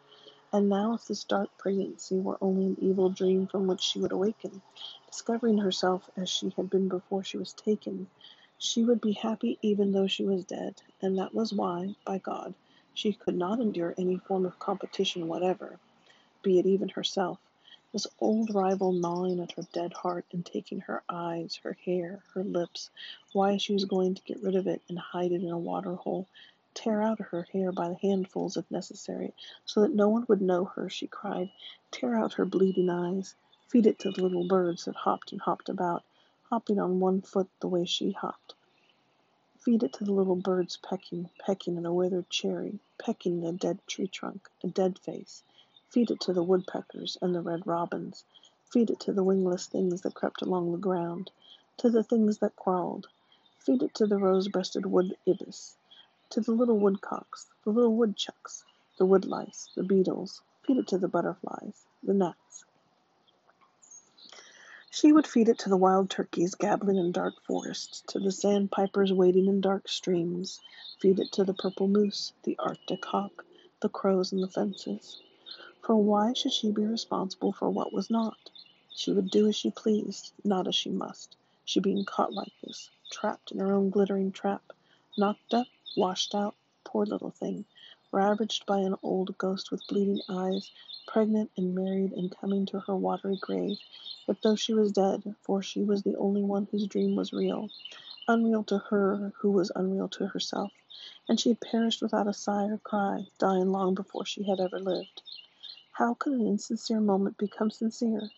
And 0.54 0.70
now 0.70 0.94
if 0.94 1.06
this 1.06 1.24
dark 1.26 1.50
pregnancy 1.58 2.20
were 2.20 2.38
only 2.42 2.66
an 2.68 2.78
evil 2.82 3.10
dream 3.10 3.48
from 3.48 3.68
which 3.68 3.82
she 3.82 4.00
would 4.00 4.12
awaken, 4.14 4.62
discovering 5.10 5.58
herself 5.58 6.10
as 6.16 6.30
she 6.30 6.50
had 6.52 6.70
been 6.70 6.88
before 6.88 7.24
she 7.24 7.38
was 7.38 7.54
taken, 7.54 8.10
she 8.58 8.84
would 8.84 9.02
be 9.02 9.12
happy 9.14 9.60
even 9.62 9.92
though 9.92 10.08
she 10.08 10.24
was 10.24 10.46
dead, 10.46 10.82
and 11.02 11.18
that 11.18 11.34
was 11.34 11.54
why, 11.54 11.96
by 12.06 12.18
God, 12.18 12.54
she 12.94 13.14
could 13.14 13.36
not 13.36 13.60
endure 13.60 13.94
any 13.98 14.18
form 14.18 14.46
of 14.46 14.60
competition 14.60 15.28
whatever, 15.28 15.80
be 16.42 16.60
it 16.60 16.66
even 16.66 16.90
herself, 16.90 17.40
this 17.94 18.08
old 18.20 18.54
rival 18.54 18.92
gnawing 18.92 19.40
at 19.40 19.54
her 19.54 19.64
dead 19.74 19.94
heart 19.94 20.26
and 20.32 20.46
taking 20.46 20.82
her 20.82 21.04
eyes, 21.10 21.56
her 21.64 21.74
hair, 21.86 22.24
her 22.34 22.44
lips, 22.44 22.90
why 23.34 23.58
she 23.58 23.74
was 23.74 23.86
going 23.86 24.16
to 24.16 24.24
get 24.24 24.44
rid 24.44 24.56
of 24.56 24.68
it 24.68 24.82
and 24.90 25.00
hide 25.00 25.32
it 25.32 25.42
in 25.42 25.50
a 25.50 25.58
water 25.58 25.96
hole 25.96 26.28
Tear 26.78 27.02
out 27.02 27.20
her 27.20 27.42
hair 27.54 27.72
by 27.72 27.98
handfuls 28.04 28.56
if 28.56 28.70
necessary, 28.70 29.34
so 29.66 29.82
that 29.82 29.96
no 29.96 30.10
one 30.10 30.26
would 30.28 30.44
know 30.44 30.66
her, 30.66 30.90
she 30.90 31.08
cried. 31.08 31.50
Tear 31.90 32.16
out 32.16 32.34
her 32.34 32.46
bleeding 32.46 32.88
eyes. 32.88 33.34
Feed 33.68 33.88
it 33.88 33.98
to 33.98 34.12
the 34.12 34.22
little 34.22 34.48
birds 34.48 34.86
that 34.86 34.96
hopped 34.96 35.32
and 35.32 35.42
hopped 35.42 35.70
about, 35.70 36.04
hopping 36.44 36.80
on 36.80 37.00
one 37.00 37.22
foot 37.22 37.50
the 37.62 37.68
way 37.68 37.84
she 37.84 38.12
hopped. 38.12 38.54
Feed 39.58 39.82
it 39.82 39.94
to 39.94 40.04
the 40.04 40.14
little 40.14 40.36
birds 40.36 40.78
pecking, 40.78 41.32
pecking 41.40 41.80
at 41.80 41.86
a 41.86 41.92
withered 41.92 42.30
cherry, 42.30 42.80
pecking 43.00 43.44
a 43.44 43.52
dead 43.54 43.80
tree 43.88 44.08
trunk, 44.08 44.48
a 44.64 44.68
dead 44.68 45.00
face. 45.00 45.42
Feed 45.90 46.12
it 46.12 46.20
to 46.22 46.34
the 46.34 46.44
woodpeckers 46.44 47.18
and 47.22 47.34
the 47.34 47.42
red 47.42 47.66
robins. 47.66 48.26
Feed 48.72 48.90
it 48.90 49.00
to 49.02 49.14
the 49.14 49.24
wingless 49.24 49.68
things 49.68 50.02
that 50.02 50.14
crept 50.16 50.42
along 50.42 50.72
the 50.72 50.78
ground, 50.78 51.32
to 51.78 51.90
the 51.90 52.04
things 52.04 52.40
that 52.40 52.58
crawled. 52.58 53.08
Feed 53.60 53.82
it 53.82 53.94
to 53.96 54.06
the 54.06 54.18
rose-breasted 54.18 54.86
wood 54.86 55.18
ibis, 55.26 55.78
to 56.30 56.42
the 56.42 56.52
little 56.52 56.78
woodcocks, 56.78 57.48
the 57.64 57.72
little 57.72 57.96
woodchucks, 57.96 58.66
the 58.98 59.06
woodlice, 59.06 59.70
the 59.76 59.84
beetles. 59.84 60.42
Feed 60.64 60.78
it 60.78 60.88
to 60.88 60.98
the 60.98 61.08
butterflies, 61.08 61.86
the 62.04 62.14
gnats. 62.14 62.66
She 64.92 65.14
would 65.14 65.28
feed 65.28 65.48
it 65.48 65.60
to 65.60 65.70
the 65.70 65.78
wild 65.78 66.10
turkeys 66.10 66.56
gabbling 66.56 66.98
in 66.98 67.14
dark 67.14 67.36
forests, 67.46 68.02
to 68.08 68.20
the 68.20 68.32
sandpipers 68.32 69.14
wading 69.14 69.48
in 69.48 69.62
dark 69.62 69.88
streams, 69.88 70.60
feed 71.00 71.20
it 71.20 71.32
to 71.34 71.46
the 71.46 71.54
purple 71.54 71.88
moose, 71.88 72.34
the 72.44 72.58
arctic 72.60 73.06
hawk, 73.06 73.46
the 73.82 73.90
crows 73.90 74.34
in 74.34 74.42
the 74.42 74.50
fences. 74.50 75.22
For 75.88 75.96
why 75.96 76.34
should 76.34 76.52
she 76.52 76.70
be 76.70 76.86
responsible 76.86 77.54
for 77.54 77.70
what 77.70 77.94
was 77.94 78.10
not? 78.10 78.50
She 78.94 79.14
would 79.14 79.30
do 79.30 79.48
as 79.48 79.56
she 79.56 79.72
pleased, 79.72 80.34
not 80.44 80.68
as 80.68 80.76
she 80.76 80.90
must, 80.90 81.38
she 81.64 81.80
being 81.80 82.04
caught 82.04 82.34
like 82.34 82.52
this, 82.62 82.90
trapped 83.10 83.54
in 83.54 83.60
her 83.60 83.72
own 83.72 83.90
glittering 83.90 84.34
trap, 84.34 84.74
knocked 85.18 85.54
up, 85.54 85.68
washed 85.96 86.36
out, 86.36 86.56
poor 86.84 87.06
little 87.06 87.30
thing, 87.30 87.64
ravaged 88.12 88.66
by 88.66 88.80
an 88.80 88.98
old 89.02 89.38
ghost 89.38 89.72
with 89.72 89.88
bleeding 89.88 90.20
eyes, 90.28 90.72
pregnant 91.08 91.52
and 91.56 91.74
married 91.74 92.12
and 92.12 92.36
coming 92.36 92.66
to 92.66 92.82
her 92.82 92.96
watery 92.98 93.38
grave, 93.38 93.80
yet 94.28 94.42
though 94.42 94.58
she 94.58 94.74
was 94.74 94.92
dead, 94.92 95.36
for 95.40 95.62
she 95.62 95.82
was 95.86 96.04
the 96.04 96.18
only 96.18 96.44
one 96.44 96.68
whose 96.70 96.86
dream 96.88 97.16
was 97.16 97.32
real, 97.32 97.70
unreal 98.28 98.66
to 98.66 98.78
her 98.78 99.32
who 99.38 99.50
was 99.52 99.72
unreal 99.74 100.10
to 100.10 100.28
herself, 100.28 100.74
and 101.30 101.40
she 101.40 101.48
had 101.48 101.62
perished 101.62 102.02
without 102.02 102.28
a 102.28 102.34
sigh 102.34 102.66
or 102.66 102.78
cry, 102.80 103.26
dying 103.38 103.72
long 103.72 103.96
before 103.96 104.26
she 104.26 104.44
had 104.44 104.60
ever 104.60 104.82
lived. 104.82 105.22
How 105.98 106.14
could 106.14 106.34
an 106.34 106.46
insincere 106.46 107.00
moment 107.00 107.40
become 107.40 107.72
sincere? 107.72 108.30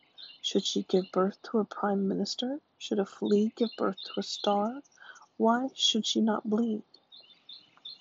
Should 0.42 0.64
she 0.64 0.84
give 0.84 1.12
birth 1.12 1.42
to 1.42 1.60
a 1.60 1.66
prime 1.66 2.08
minister? 2.08 2.62
Should 2.78 3.00
a 3.00 3.06
flea 3.06 3.52
give 3.58 3.72
birth 3.78 3.98
to 4.06 4.22
a 4.22 4.24
star? 4.24 4.82
Why 5.36 5.68
should 5.76 6.06
she 6.06 6.22
not 6.22 6.50
bleed? 6.50 6.84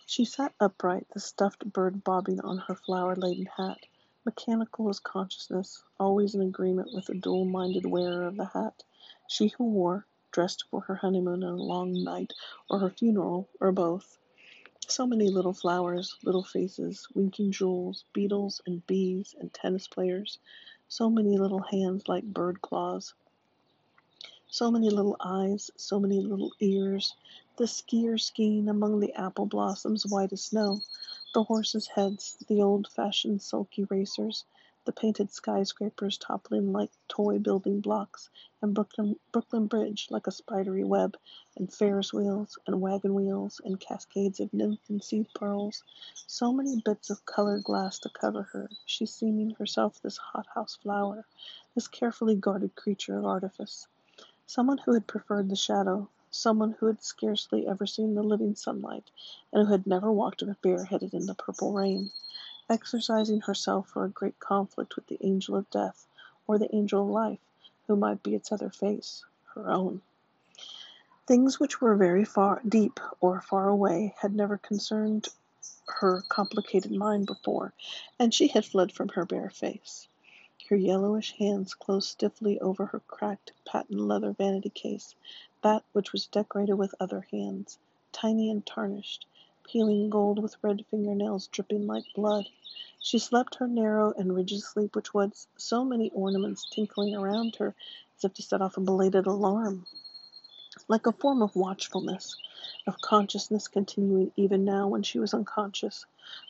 She 0.06 0.24
sat 0.24 0.54
upright, 0.60 1.08
the 1.12 1.18
stuffed 1.18 1.72
bird 1.72 2.04
bobbing 2.04 2.40
on 2.42 2.58
her 2.58 2.76
flower-laden 2.76 3.46
hat, 3.46 3.84
mechanical 4.24 4.88
as 4.90 5.00
consciousness, 5.00 5.82
always 5.98 6.36
in 6.36 6.40
agreement 6.40 6.94
with 6.94 7.06
the 7.06 7.16
dual-minded 7.16 7.84
wearer 7.84 8.28
of 8.28 8.36
the 8.36 8.44
hat, 8.44 8.84
she 9.26 9.48
who 9.48 9.64
wore, 9.64 10.06
dressed 10.30 10.66
for 10.70 10.82
her 10.82 10.94
honeymoon 10.94 11.42
and 11.42 11.58
a 11.58 11.64
long 11.64 12.04
night, 12.04 12.32
or 12.70 12.78
her 12.78 12.90
funeral, 12.90 13.48
or 13.58 13.72
both. 13.72 14.20
So 14.90 15.06
many 15.06 15.28
little 15.28 15.52
flowers, 15.52 16.16
little 16.24 16.42
faces, 16.42 17.06
winking 17.14 17.52
jewels, 17.52 18.04
beetles 18.14 18.62
and 18.66 18.86
bees 18.86 19.34
and 19.38 19.52
tennis 19.52 19.86
players, 19.86 20.38
so 20.88 21.10
many 21.10 21.36
little 21.36 21.60
hands 21.60 22.08
like 22.08 22.24
bird 22.24 22.62
claws, 22.62 23.12
so 24.48 24.70
many 24.70 24.88
little 24.88 25.16
eyes, 25.20 25.70
so 25.76 26.00
many 26.00 26.22
little 26.22 26.52
ears, 26.60 27.14
the 27.58 27.64
skier 27.64 28.18
skiing 28.18 28.66
among 28.70 28.98
the 29.00 29.12
apple 29.12 29.44
blossoms 29.44 30.06
white 30.06 30.32
as 30.32 30.44
snow, 30.44 30.80
the 31.34 31.44
horses' 31.44 31.88
heads, 31.88 32.38
the 32.48 32.62
old-fashioned 32.62 33.42
sulky 33.42 33.84
racers, 33.84 34.46
the 34.88 34.92
painted 34.94 35.30
skyscrapers 35.30 36.16
toppling 36.16 36.72
like 36.72 36.90
toy 37.08 37.38
building 37.38 37.78
blocks, 37.78 38.30
and 38.62 38.72
Brooklyn, 38.72 39.16
Brooklyn 39.32 39.66
Bridge 39.66 40.06
like 40.10 40.26
a 40.26 40.30
spidery 40.30 40.82
web, 40.82 41.14
and 41.58 41.70
Ferris 41.70 42.10
wheels, 42.10 42.58
and 42.66 42.80
wagon 42.80 43.12
wheels, 43.12 43.60
and 43.62 43.78
cascades 43.78 44.40
of 44.40 44.50
nymph 44.54 44.80
and 44.88 45.04
seed 45.04 45.26
pearls, 45.34 45.84
so 46.26 46.54
many 46.54 46.80
bits 46.80 47.10
of 47.10 47.26
colored 47.26 47.64
glass 47.64 47.98
to 47.98 48.08
cover 48.08 48.44
her, 48.44 48.70
she 48.86 49.04
seeming 49.04 49.50
herself 49.50 50.00
this 50.00 50.16
hothouse 50.16 50.76
flower, 50.76 51.26
this 51.74 51.86
carefully 51.86 52.34
guarded 52.34 52.74
creature 52.74 53.18
of 53.18 53.26
artifice. 53.26 53.86
Someone 54.46 54.78
who 54.78 54.94
had 54.94 55.06
preferred 55.06 55.50
the 55.50 55.54
shadow, 55.56 56.08
someone 56.30 56.72
who 56.72 56.86
had 56.86 57.02
scarcely 57.02 57.66
ever 57.66 57.86
seen 57.86 58.14
the 58.14 58.22
living 58.22 58.54
sunlight, 58.54 59.10
and 59.52 59.66
who 59.66 59.72
had 59.72 59.86
never 59.86 60.10
walked 60.10 60.42
bareheaded 60.62 61.12
in 61.12 61.26
the 61.26 61.34
purple 61.34 61.74
rain, 61.74 62.10
exercising 62.68 63.40
herself 63.40 63.88
for 63.88 64.04
a 64.04 64.10
great 64.10 64.38
conflict 64.40 64.96
with 64.96 65.06
the 65.06 65.18
angel 65.24 65.56
of 65.56 65.70
death, 65.70 66.06
or 66.46 66.58
the 66.58 66.74
angel 66.74 67.02
of 67.02 67.08
life, 67.08 67.40
who 67.86 67.96
might 67.96 68.22
be 68.22 68.34
its 68.34 68.52
other 68.52 68.70
face, 68.70 69.24
her 69.54 69.70
own. 69.70 70.02
Things 71.26 71.60
which 71.60 71.80
were 71.80 71.94
very 71.94 72.24
far 72.24 72.62
deep 72.68 73.00
or 73.20 73.40
far 73.40 73.68
away 73.68 74.14
had 74.20 74.34
never 74.34 74.58
concerned 74.58 75.28
her 75.86 76.22
complicated 76.28 76.92
mind 76.92 77.26
before, 77.26 77.72
and 78.18 78.32
she 78.34 78.48
had 78.48 78.64
fled 78.64 78.92
from 78.92 79.08
her 79.10 79.24
bare 79.24 79.50
face. 79.50 80.08
Her 80.68 80.76
yellowish 80.76 81.32
hands 81.38 81.74
closed 81.74 82.08
stiffly 82.08 82.60
over 82.60 82.86
her 82.86 83.00
cracked 83.00 83.52
patent 83.64 84.00
leather 84.00 84.32
vanity 84.32 84.70
case, 84.70 85.14
that 85.62 85.84
which 85.92 86.12
was 86.12 86.26
decorated 86.26 86.74
with 86.74 86.94
other 87.00 87.26
hands, 87.32 87.78
tiny 88.12 88.50
and 88.50 88.66
tarnished, 88.66 89.26
peeling 89.68 90.10
gold 90.10 90.42
with 90.42 90.56
red 90.62 90.84
fingernails 90.90 91.48
dripping 91.48 91.86
like 91.86 92.12
blood. 92.14 92.48
She 93.02 93.18
slept 93.18 93.56
her 93.56 93.68
narrow 93.68 94.12
and 94.16 94.34
rigid 94.34 94.62
sleep 94.62 94.96
which 94.96 95.14
was 95.14 95.48
so 95.56 95.84
many 95.84 96.10
ornaments 96.10 96.66
tinkling 96.70 97.14
around 97.14 97.56
her 97.56 97.74
as 98.16 98.24
if 98.24 98.34
to 98.34 98.42
set 98.42 98.62
off 98.62 98.78
a 98.78 98.80
belated 98.80 99.26
alarm, 99.26 99.86
like 100.88 101.06
a 101.06 101.12
form 101.12 101.42
of 101.42 101.56
watchfulness, 101.56 102.36
of 102.86 103.00
consciousness 103.00 103.68
continuing 103.68 104.32
even 104.36 104.64
now 104.64 104.88
when 104.88 105.02
she 105.02 105.18
was 105.18 105.34
unconscious 105.34 106.06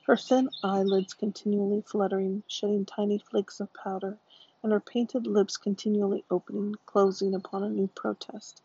her 0.06 0.16
thin 0.16 0.48
eyelids 0.64 1.14
continually 1.14 1.82
fluttering, 1.82 2.42
shedding 2.48 2.86
tiny 2.86 3.18
flakes 3.18 3.60
of 3.60 3.72
powder, 3.74 4.18
and 4.62 4.72
her 4.72 4.80
painted 4.80 5.26
lips 5.26 5.56
continually 5.58 6.24
opening, 6.30 6.74
closing 6.86 7.34
upon 7.34 7.62
a 7.62 7.68
new 7.68 7.88
protest. 7.88 8.62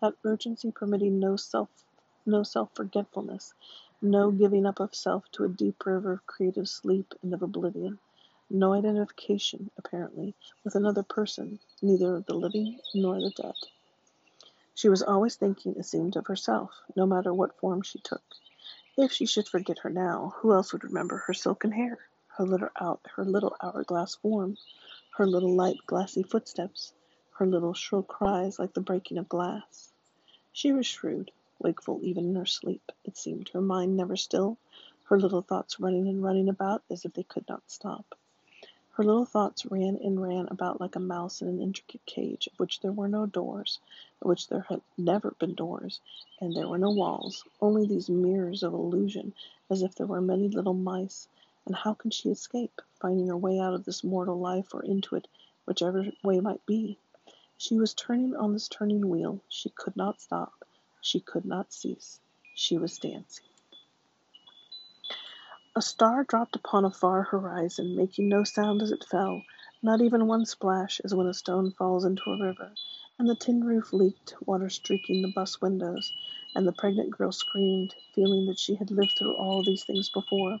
That 0.00 0.14
urgency 0.24 0.70
permitting 0.72 1.20
no 1.20 1.36
self 1.36 1.68
no 2.26 2.42
self 2.42 2.74
forgetfulness, 2.74 3.54
no 4.06 4.30
giving 4.30 4.66
up 4.66 4.80
of 4.80 4.94
self 4.94 5.24
to 5.32 5.44
a 5.44 5.48
deep 5.48 5.84
river 5.84 6.12
of 6.12 6.26
creative 6.26 6.68
sleep 6.68 7.14
and 7.22 7.34
of 7.34 7.42
oblivion. 7.42 7.98
No 8.48 8.72
identification, 8.72 9.70
apparently, 9.76 10.34
with 10.64 10.76
another 10.76 11.02
person, 11.02 11.58
neither 11.82 12.14
of 12.14 12.26
the 12.26 12.34
living 12.34 12.78
nor 12.94 13.20
the 13.20 13.30
dead. 13.30 13.54
She 14.74 14.88
was 14.88 15.02
always 15.02 15.36
thinking, 15.36 15.74
it 15.76 15.84
seemed, 15.84 16.16
of 16.16 16.26
herself, 16.26 16.70
no 16.94 17.06
matter 17.06 17.34
what 17.34 17.58
form 17.58 17.82
she 17.82 17.98
took. 17.98 18.22
If 18.96 19.12
she 19.12 19.26
should 19.26 19.48
forget 19.48 19.80
her 19.80 19.90
now, 19.90 20.34
who 20.36 20.52
else 20.52 20.72
would 20.72 20.84
remember 20.84 21.16
her 21.16 21.34
silken 21.34 21.72
hair, 21.72 21.98
her 22.36 22.44
little 22.44 22.70
out 22.80 23.00
her 23.16 23.24
little 23.24 23.56
hourglass 23.60 24.14
form, 24.14 24.56
her 25.16 25.26
little 25.26 25.54
light 25.54 25.78
glassy 25.86 26.22
footsteps, 26.22 26.92
her 27.38 27.46
little 27.46 27.74
shrill 27.74 28.02
cries 28.02 28.58
like 28.58 28.74
the 28.74 28.80
breaking 28.80 29.18
of 29.18 29.28
glass? 29.28 29.92
She 30.52 30.72
was 30.72 30.86
shrewd, 30.86 31.30
wakeful 31.58 32.00
even 32.02 32.26
in 32.26 32.34
her 32.36 32.46
sleep, 32.46 32.92
it 33.04 33.16
seemed, 33.16 33.48
her 33.50 33.60
mind 33.60 33.96
never 33.96 34.16
still, 34.16 34.58
her 35.04 35.18
little 35.18 35.42
thoughts 35.42 35.80
running 35.80 36.08
and 36.08 36.22
running 36.22 36.48
about 36.48 36.82
as 36.90 37.04
if 37.04 37.12
they 37.14 37.22
could 37.22 37.48
not 37.48 37.62
stop. 37.70 38.14
Her 38.96 39.04
little 39.04 39.26
thoughts 39.26 39.66
ran 39.66 39.96
and 39.96 40.22
ran 40.22 40.48
about 40.48 40.80
like 40.80 40.96
a 40.96 41.00
mouse 41.00 41.42
in 41.42 41.48
an 41.48 41.60
intricate 41.60 42.06
cage, 42.06 42.46
of 42.46 42.58
which 42.58 42.80
there 42.80 42.92
were 42.92 43.08
no 43.08 43.26
doors, 43.26 43.78
of 44.22 44.28
which 44.28 44.48
there 44.48 44.66
had 44.70 44.80
never 44.96 45.32
been 45.32 45.54
doors, 45.54 46.00
and 46.40 46.56
there 46.56 46.66
were 46.66 46.78
no 46.78 46.90
walls, 46.90 47.44
only 47.60 47.86
these 47.86 48.08
mirrors 48.08 48.62
of 48.62 48.72
illusion, 48.72 49.34
as 49.68 49.82
if 49.82 49.94
there 49.94 50.06
were 50.06 50.22
many 50.22 50.48
little 50.48 50.72
mice, 50.72 51.28
and 51.66 51.76
how 51.76 51.92
can 51.92 52.10
she 52.10 52.30
escape, 52.30 52.80
finding 52.98 53.28
her 53.28 53.36
way 53.36 53.58
out 53.58 53.74
of 53.74 53.84
this 53.84 54.02
mortal 54.02 54.38
life 54.38 54.74
or 54.74 54.82
into 54.82 55.14
it, 55.14 55.28
whichever 55.66 56.06
way 56.22 56.40
might 56.40 56.64
be? 56.64 56.98
She 57.58 57.76
was 57.76 57.92
turning 57.92 58.34
on 58.34 58.54
this 58.54 58.68
turning 58.68 59.08
wheel, 59.08 59.40
she 59.48 59.68
could 59.68 59.94
not 59.94 60.20
stop, 60.20 60.64
she 61.06 61.20
could 61.20 61.44
not 61.44 61.72
cease, 61.72 62.18
she 62.52 62.76
was 62.76 62.98
dancing. 62.98 63.44
A 65.76 65.80
star 65.82 66.24
dropped 66.24 66.56
upon 66.56 66.84
a 66.84 66.90
far 66.90 67.22
horizon, 67.22 67.94
making 67.94 68.28
no 68.28 68.42
sound 68.42 68.82
as 68.82 68.90
it 68.90 69.04
fell, 69.04 69.44
not 69.82 70.00
even 70.00 70.26
one 70.26 70.44
splash 70.46 71.00
as 71.04 71.14
when 71.14 71.28
a 71.28 71.34
stone 71.34 71.70
falls 71.70 72.04
into 72.04 72.30
a 72.30 72.38
river, 72.42 72.72
and 73.18 73.28
the 73.28 73.36
tin 73.36 73.62
roof 73.62 73.92
leaked, 73.92 74.34
water 74.46 74.68
streaking 74.68 75.22
the 75.22 75.28
bus 75.28 75.60
windows, 75.60 76.12
and 76.56 76.66
the 76.66 76.72
pregnant 76.72 77.10
girl 77.10 77.30
screamed, 77.30 77.94
feeling 78.14 78.46
that 78.46 78.58
she 78.58 78.74
had 78.74 78.90
lived 78.90 79.16
through 79.16 79.36
all 79.36 79.62
these 79.62 79.84
things 79.84 80.08
before. 80.08 80.58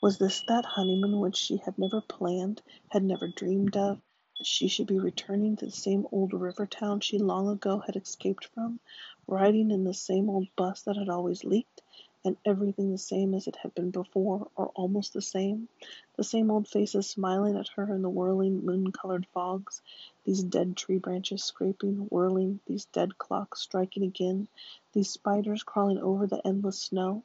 Was 0.00 0.18
this 0.18 0.42
that 0.42 0.64
honeymoon 0.66 1.18
which 1.18 1.36
she 1.36 1.56
had 1.56 1.78
never 1.78 2.00
planned, 2.00 2.62
had 2.90 3.02
never 3.02 3.26
dreamed 3.26 3.76
of, 3.76 4.00
that 4.38 4.46
she 4.46 4.68
should 4.68 4.86
be 4.86 4.98
returning 5.00 5.56
to 5.56 5.66
the 5.66 5.72
same 5.72 6.06
old 6.12 6.32
river 6.32 6.66
town 6.66 7.00
she 7.00 7.18
long 7.18 7.48
ago 7.48 7.80
had 7.80 7.96
escaped 7.96 8.44
from, 8.54 8.78
riding 9.26 9.70
in 9.70 9.84
the 9.84 9.94
same 9.94 10.28
old 10.28 10.46
bus 10.56 10.82
that 10.82 10.96
had 10.96 11.08
always 11.08 11.44
leaked? 11.44 11.82
and 12.26 12.36
everything 12.46 12.90
the 12.90 12.96
same 12.98 13.34
as 13.34 13.46
it 13.46 13.56
had 13.56 13.74
been 13.74 13.90
before, 13.90 14.48
or 14.56 14.68
almost 14.74 15.12
the 15.12 15.20
same, 15.20 15.68
the 16.16 16.24
same 16.24 16.50
old 16.50 16.66
faces 16.66 17.06
smiling 17.06 17.54
at 17.56 17.68
her 17.68 17.94
in 17.94 18.00
the 18.00 18.08
whirling 18.08 18.64
moon-colored 18.64 19.26
fogs, 19.34 19.82
these 20.24 20.42
dead 20.42 20.74
tree 20.74 20.96
branches 20.98 21.44
scraping, 21.44 21.96
whirling, 22.10 22.60
these 22.66 22.86
dead 22.86 23.18
clocks 23.18 23.60
striking 23.60 24.02
again, 24.02 24.48
these 24.94 25.10
spiders 25.10 25.62
crawling 25.62 25.98
over 25.98 26.26
the 26.26 26.46
endless 26.46 26.80
snow. 26.80 27.22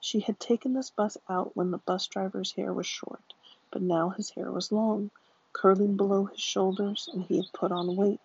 She 0.00 0.20
had 0.20 0.40
taken 0.40 0.74
this 0.74 0.90
bus 0.90 1.16
out 1.28 1.56
when 1.56 1.70
the 1.70 1.78
bus 1.78 2.06
driver's 2.08 2.52
hair 2.52 2.72
was 2.72 2.86
short, 2.86 3.34
but 3.70 3.82
now 3.82 4.10
his 4.10 4.30
hair 4.30 4.50
was 4.50 4.72
long, 4.72 5.10
curling 5.52 5.96
below 5.96 6.24
his 6.24 6.40
shoulders, 6.40 7.08
and 7.12 7.22
he 7.24 7.36
had 7.36 7.52
put 7.52 7.70
on 7.70 7.94
weight, 7.96 8.20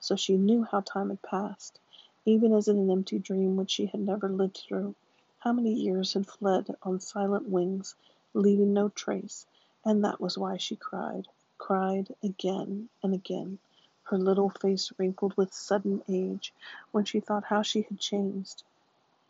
so 0.00 0.16
she 0.16 0.36
knew 0.36 0.64
how 0.64 0.80
time 0.80 1.10
had 1.10 1.22
passed, 1.22 1.78
even 2.24 2.52
as 2.52 2.68
in 2.68 2.78
an 2.78 2.88
empty 2.90 3.18
dream 3.18 3.56
which 3.56 3.70
she 3.72 3.86
had 3.86 4.00
never 4.00 4.28
lived 4.28 4.56
through. 4.58 4.94
How 5.38 5.52
many 5.52 5.72
years 5.74 6.12
had 6.12 6.26
fled 6.28 6.76
on 6.84 7.00
silent 7.00 7.48
wings, 7.48 7.96
leaving 8.32 8.72
no 8.72 8.90
trace, 8.90 9.44
and 9.84 10.04
that 10.04 10.20
was 10.20 10.38
why 10.38 10.56
she 10.56 10.76
cried, 10.76 11.26
cried 11.58 12.14
again 12.22 12.88
and 13.02 13.12
again, 13.12 13.58
her 14.04 14.18
little 14.18 14.50
face 14.50 14.92
wrinkled 14.98 15.36
with 15.36 15.52
sudden 15.52 16.00
age, 16.08 16.54
when 16.92 17.04
she 17.04 17.18
thought 17.18 17.42
how 17.44 17.62
she 17.62 17.82
had 17.82 17.98
changed, 17.98 18.62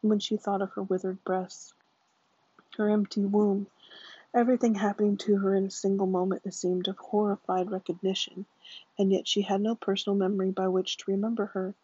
when 0.02 0.18
she 0.18 0.36
thought 0.36 0.60
of 0.60 0.72
her 0.72 0.82
withered 0.82 1.24
breasts, 1.24 1.72
her 2.76 2.90
empty 2.90 3.24
womb, 3.24 3.66
everything 4.34 4.74
happening 4.74 5.16
to 5.16 5.36
her 5.38 5.54
in 5.54 5.64
a 5.66 5.70
single 5.70 6.06
moment 6.06 6.42
that 6.42 6.52
seemed 6.52 6.88
of 6.88 6.98
horrified 6.98 7.70
recognition, 7.70 8.44
and 8.98 9.10
yet 9.12 9.26
she 9.26 9.40
had 9.42 9.62
no 9.62 9.74
personal 9.74 10.16
memory 10.16 10.50
by 10.50 10.68
which 10.68 10.98
to 10.98 11.10
remember 11.10 11.46
her, 11.46 11.74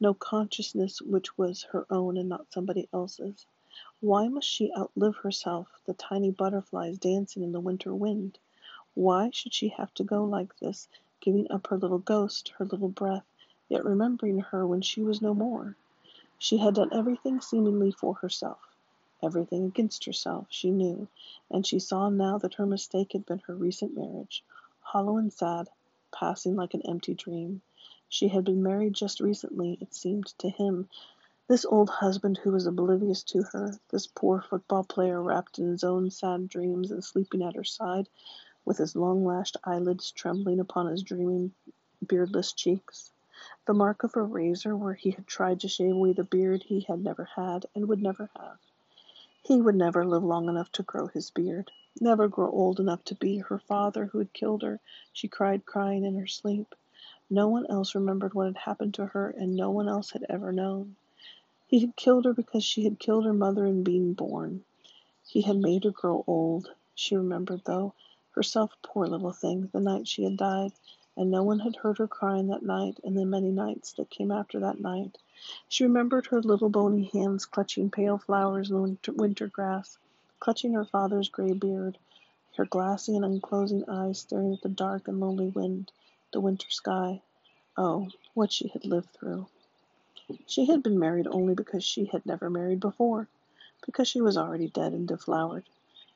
no 0.00 0.14
consciousness 0.14 1.02
which 1.02 1.36
was 1.36 1.64
her 1.64 1.84
own 1.90 2.16
and 2.16 2.28
not 2.28 2.52
somebody 2.52 2.88
else's. 2.92 3.46
Why 4.00 4.28
must 4.28 4.46
she 4.46 4.72
outlive 4.76 5.16
herself, 5.16 5.80
the 5.86 5.94
tiny 5.94 6.30
butterflies 6.30 6.98
dancing 6.98 7.42
in 7.42 7.50
the 7.52 7.60
winter 7.60 7.94
wind? 7.94 8.38
Why 8.94 9.30
should 9.30 9.52
she 9.52 9.68
have 9.68 9.92
to 9.94 10.04
go 10.04 10.24
like 10.24 10.56
this, 10.58 10.88
giving 11.20 11.50
up 11.50 11.66
her 11.66 11.76
little 11.76 11.98
ghost, 11.98 12.50
her 12.58 12.64
little 12.64 12.88
breath, 12.88 13.26
yet 13.68 13.84
remembering 13.84 14.38
her 14.40 14.66
when 14.66 14.82
she 14.82 15.02
was 15.02 15.20
no 15.20 15.34
more? 15.34 15.76
She 16.38 16.58
had 16.58 16.74
done 16.74 16.90
everything 16.92 17.40
seemingly 17.40 17.90
for 17.90 18.14
herself, 18.14 18.76
everything 19.20 19.64
against 19.64 20.04
herself, 20.04 20.46
she 20.48 20.70
knew, 20.70 21.08
and 21.50 21.66
she 21.66 21.80
saw 21.80 22.08
now 22.08 22.38
that 22.38 22.54
her 22.54 22.66
mistake 22.66 23.12
had 23.14 23.26
been 23.26 23.40
her 23.40 23.54
recent 23.56 23.96
marriage, 23.96 24.44
hollow 24.80 25.16
and 25.16 25.32
sad, 25.32 25.68
passing 26.12 26.54
like 26.54 26.74
an 26.74 26.82
empty 26.82 27.14
dream. 27.14 27.62
She 28.10 28.28
had 28.28 28.44
been 28.46 28.62
married 28.62 28.94
just 28.94 29.20
recently, 29.20 29.76
it 29.82 29.92
seemed 29.92 30.28
to 30.38 30.48
him, 30.48 30.88
this 31.46 31.66
old 31.66 31.90
husband 31.90 32.38
who 32.38 32.52
was 32.52 32.64
oblivious 32.66 33.22
to 33.24 33.42
her, 33.52 33.78
this 33.90 34.06
poor 34.06 34.40
football 34.40 34.82
player 34.84 35.22
wrapped 35.22 35.58
in 35.58 35.66
his 35.68 35.84
own 35.84 36.10
sad 36.10 36.48
dreams 36.48 36.90
and 36.90 37.04
sleeping 37.04 37.42
at 37.42 37.54
her 37.54 37.64
side, 37.64 38.08
with 38.64 38.78
his 38.78 38.96
long 38.96 39.26
lashed 39.26 39.58
eyelids 39.62 40.10
trembling 40.10 40.58
upon 40.58 40.86
his 40.86 41.02
dreaming, 41.02 41.52
beardless 42.06 42.54
cheeks. 42.54 43.12
The 43.66 43.74
mark 43.74 44.02
of 44.02 44.16
a 44.16 44.22
razor 44.22 44.74
where 44.74 44.94
he 44.94 45.10
had 45.10 45.26
tried 45.26 45.60
to 45.60 45.68
shave 45.68 45.92
away 45.94 46.14
the 46.14 46.24
beard 46.24 46.62
he 46.62 46.80
had 46.80 47.04
never 47.04 47.24
had 47.24 47.66
and 47.74 47.88
would 47.88 48.00
never 48.02 48.30
have. 48.38 48.56
He 49.42 49.60
would 49.60 49.76
never 49.76 50.06
live 50.06 50.24
long 50.24 50.48
enough 50.48 50.72
to 50.72 50.82
grow 50.82 51.08
his 51.08 51.28
beard, 51.30 51.70
never 52.00 52.26
grow 52.26 52.50
old 52.50 52.80
enough 52.80 53.04
to 53.04 53.14
be 53.14 53.36
her 53.36 53.58
father 53.58 54.06
who 54.06 54.18
had 54.18 54.32
killed 54.32 54.62
her, 54.62 54.80
she 55.12 55.28
cried 55.28 55.66
crying 55.66 56.04
in 56.06 56.16
her 56.18 56.26
sleep. 56.26 56.74
No 57.30 57.46
one 57.46 57.66
else 57.66 57.94
remembered 57.94 58.32
what 58.32 58.46
had 58.46 58.56
happened 58.56 58.94
to 58.94 59.04
her 59.04 59.28
and 59.28 59.54
no 59.54 59.70
one 59.70 59.86
else 59.86 60.12
had 60.12 60.24
ever 60.30 60.50
known. 60.50 60.96
He 61.66 61.80
had 61.80 61.94
killed 61.94 62.24
her 62.24 62.32
because 62.32 62.64
she 62.64 62.84
had 62.84 62.98
killed 62.98 63.26
her 63.26 63.34
mother 63.34 63.66
in 63.66 63.82
being 63.84 64.14
born. 64.14 64.64
He 65.26 65.42
had 65.42 65.58
made 65.58 65.84
her 65.84 65.90
grow 65.90 66.24
old. 66.26 66.72
She 66.94 67.16
remembered, 67.16 67.66
though, 67.66 67.92
herself, 68.30 68.74
poor 68.82 69.06
little 69.06 69.32
thing, 69.32 69.68
the 69.74 69.80
night 69.80 70.08
she 70.08 70.24
had 70.24 70.38
died, 70.38 70.72
and 71.18 71.30
no 71.30 71.42
one 71.42 71.58
had 71.58 71.76
heard 71.76 71.98
her 71.98 72.08
crying 72.08 72.46
that 72.46 72.62
night 72.62 72.98
and 73.04 73.14
the 73.14 73.26
many 73.26 73.50
nights 73.50 73.92
that 73.92 74.08
came 74.08 74.30
after 74.30 74.58
that 74.60 74.80
night. 74.80 75.18
She 75.68 75.84
remembered 75.84 76.28
her 76.28 76.40
little 76.40 76.70
bony 76.70 77.10
hands 77.12 77.44
clutching 77.44 77.90
pale 77.90 78.16
flowers 78.16 78.70
in 78.70 78.80
winter, 78.80 79.12
winter 79.12 79.48
grass, 79.48 79.98
clutching 80.40 80.72
her 80.72 80.86
father's 80.86 81.28
gray 81.28 81.52
beard, 81.52 81.98
her 82.56 82.64
glassy 82.64 83.14
and 83.14 83.24
unclosing 83.26 83.84
eyes 83.86 84.20
staring 84.20 84.54
at 84.54 84.62
the 84.62 84.70
dark 84.70 85.08
and 85.08 85.20
lonely 85.20 85.48
wind, 85.50 85.92
the 86.32 86.40
winter 86.40 86.68
sky. 86.70 87.22
Oh, 87.76 88.08
what 88.34 88.52
she 88.52 88.68
had 88.68 88.84
lived 88.84 89.10
through! 89.10 89.46
She 90.46 90.66
had 90.66 90.82
been 90.82 90.98
married 90.98 91.26
only 91.26 91.54
because 91.54 91.82
she 91.82 92.04
had 92.04 92.26
never 92.26 92.50
married 92.50 92.80
before, 92.80 93.28
because 93.86 94.08
she 94.08 94.20
was 94.20 94.36
already 94.36 94.68
dead 94.68 94.92
and 94.92 95.08
deflowered. 95.08 95.64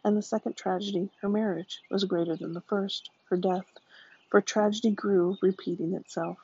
And 0.04 0.16
the 0.16 0.22
second 0.22 0.54
tragedy, 0.56 1.10
her 1.20 1.28
marriage, 1.30 1.80
was 1.88 2.04
greater 2.04 2.37
than 2.37 2.52
the 2.52 2.60
first, 2.60 3.08
her 3.30 3.38
death, 3.38 3.64
for 4.28 4.42
tragedy 4.42 4.90
grew, 4.90 5.38
repeating 5.40 5.94
itself. 5.94 6.38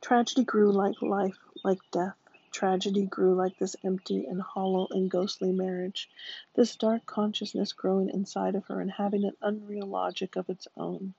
Tragedy 0.00 0.44
grew 0.44 0.72
like 0.72 1.02
life, 1.02 1.38
like 1.64 1.80
death. 1.90 2.16
Tragedy 2.50 3.04
grew 3.04 3.34
like 3.34 3.58
this 3.58 3.76
empty 3.84 4.24
and 4.24 4.40
hollow 4.40 4.86
and 4.90 5.10
ghostly 5.10 5.52
marriage, 5.52 6.08
this 6.54 6.76
dark 6.76 7.04
consciousness 7.04 7.74
growing 7.74 8.08
inside 8.08 8.54
of 8.54 8.64
her 8.68 8.80
and 8.80 8.92
having 8.92 9.24
an 9.24 9.36
unreal 9.42 9.86
logic 9.86 10.36
of 10.36 10.48
its 10.48 10.66
own. 10.78 11.12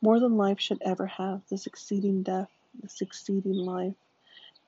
More 0.00 0.20
than 0.20 0.36
life 0.36 0.60
should 0.60 0.80
ever 0.82 1.06
have, 1.06 1.42
the 1.48 1.58
succeeding 1.58 2.22
death, 2.22 2.50
the 2.80 2.88
succeeding 2.88 3.54
life. 3.54 3.96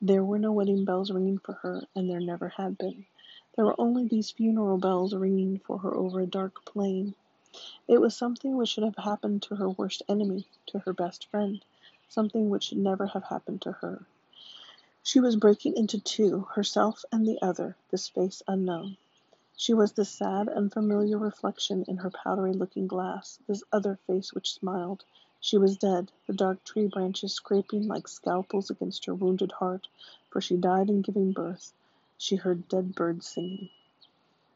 There 0.03 0.25
were 0.25 0.41
no 0.41 0.51
wedding 0.51 0.85
bells 0.85 1.13
ringing 1.13 1.39
for 1.39 1.53
her, 1.53 1.83
and 1.95 2.11
there 2.11 2.19
never 2.19 2.49
had 2.49 2.77
been. 2.77 3.07
There 3.55 3.65
were 3.65 3.81
only 3.81 4.09
these 4.09 4.33
funeral 4.33 4.79
bells 4.79 5.15
ringing 5.15 5.61
for 5.61 5.79
her 5.79 5.95
over 5.95 6.21
a 6.21 6.27
dark 6.27 6.65
plain. 6.65 7.15
It 7.87 8.01
was 8.01 8.17
something 8.17 8.57
which 8.57 8.71
should 8.71 8.83
have 8.83 8.97
happened 8.97 9.43
to 9.43 9.55
her 9.55 9.71
worst 9.71 10.03
enemy, 10.09 10.49
to 10.67 10.81
her 10.81 10.93
best 10.93 11.27
friend, 11.27 11.65
something 12.09 12.51
which 12.51 12.65
should 12.65 12.79
never 12.79 13.07
have 13.07 13.25
happened 13.25 13.63
to 13.63 13.73
her. 13.73 14.05
She 15.05 15.21
was 15.21 15.37
breaking 15.37 15.77
into 15.77 16.01
two, 16.01 16.41
herself 16.55 17.05
and 17.13 17.25
the 17.27 17.41
other, 17.41 17.77
the 17.91 17.99
space 17.99 18.43
unknown. 18.49 18.97
She 19.63 19.75
was 19.75 19.93
the 19.93 20.07
sad, 20.07 20.49
unfamiliar 20.49 21.19
reflection 21.19 21.85
in 21.87 21.99
her 21.99 22.09
powdery 22.09 22.55
looking 22.55 22.87
glass, 22.87 23.41
this 23.47 23.63
other 23.71 23.97
face 24.07 24.33
which 24.33 24.55
smiled. 24.55 25.05
She 25.39 25.59
was 25.59 25.77
dead, 25.77 26.11
the 26.27 26.33
dark 26.33 26.65
tree 26.65 26.87
branches 26.87 27.35
scraping 27.35 27.87
like 27.87 28.09
scalpels 28.09 28.71
against 28.71 29.05
her 29.05 29.15
wounded 29.15 29.53
heart, 29.53 29.87
for 30.31 30.41
she 30.41 30.57
died 30.57 30.89
in 30.89 31.03
giving 31.03 31.33
birth. 31.33 31.75
She 32.17 32.37
heard 32.37 32.69
dead 32.69 32.95
birds 32.95 33.27
singing. 33.27 33.69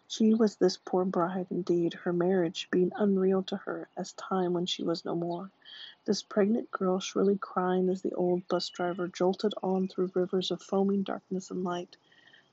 She 0.08 0.32
was 0.32 0.56
this 0.56 0.78
poor 0.78 1.04
bride, 1.04 1.48
indeed, 1.50 1.92
her 1.92 2.12
marriage 2.14 2.68
being 2.70 2.90
unreal 2.96 3.42
to 3.42 3.58
her 3.58 3.90
as 3.98 4.14
time 4.14 4.54
when 4.54 4.64
she 4.64 4.82
was 4.82 5.04
no 5.04 5.14
more. 5.14 5.50
This 6.06 6.22
pregnant 6.22 6.70
girl 6.70 6.98
shrilly 6.98 7.36
crying 7.36 7.90
as 7.90 8.00
the 8.00 8.14
old 8.14 8.48
bus 8.48 8.70
driver 8.70 9.06
jolted 9.08 9.52
on 9.62 9.86
through 9.86 10.12
rivers 10.14 10.50
of 10.50 10.62
foaming 10.62 11.02
darkness 11.02 11.50
and 11.50 11.62
light, 11.62 11.98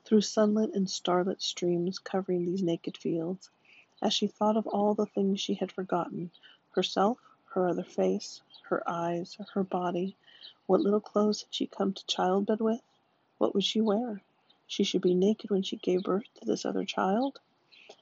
through 0.04 0.20
sunlit 0.20 0.74
and 0.74 0.90
starlit 0.90 1.40
streams 1.40 1.98
covering 1.98 2.44
these 2.44 2.62
naked 2.62 2.96
fields. 2.96 3.50
As 4.00 4.12
she 4.12 4.26
thought 4.26 4.56
of 4.56 4.66
all 4.66 4.94
the 4.94 5.06
things 5.06 5.40
she 5.40 5.54
had 5.54 5.70
forgotten, 5.70 6.30
herself, 6.70 7.18
her 7.54 7.68
other 7.68 7.84
face, 7.84 8.40
her 8.64 8.82
eyes, 8.88 9.36
her 9.54 9.62
body. 9.62 10.16
What 10.66 10.80
little 10.80 11.00
clothes 11.00 11.42
had 11.42 11.54
she 11.54 11.66
come 11.66 11.92
to 11.92 12.06
childbed 12.06 12.60
with? 12.60 12.80
What 13.38 13.54
would 13.54 13.64
she 13.64 13.80
wear? 13.80 14.22
She 14.66 14.84
should 14.84 15.02
be 15.02 15.14
naked 15.14 15.50
when 15.50 15.62
she 15.62 15.76
gave 15.76 16.02
birth 16.02 16.24
to 16.40 16.46
this 16.46 16.64
other 16.64 16.84
child? 16.84 17.38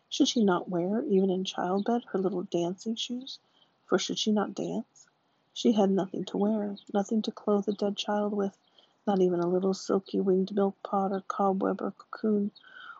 Should 0.08 0.28
she 0.28 0.44
not 0.44 0.68
wear, 0.68 1.02
even 1.04 1.30
in 1.30 1.44
childbed, 1.44 2.04
her 2.06 2.18
little 2.18 2.44
dancing 2.44 2.94
shoes? 2.94 3.38
For 3.86 3.98
should 3.98 4.18
she 4.18 4.30
not 4.30 4.54
dance? 4.54 5.08
She 5.52 5.72
had 5.72 5.90
nothing 5.90 6.24
to 6.26 6.36
wear, 6.36 6.76
nothing 6.94 7.22
to 7.22 7.32
clothe 7.32 7.68
a 7.68 7.72
dead 7.72 7.96
child 7.96 8.32
with, 8.32 8.56
not 9.06 9.20
even 9.20 9.40
a 9.40 9.48
little 9.48 9.74
silky 9.74 10.20
winged 10.20 10.54
milk 10.54 10.76
pot 10.84 11.10
or 11.10 11.20
cobweb 11.22 11.82
or 11.82 11.90
cocoon, 11.90 12.52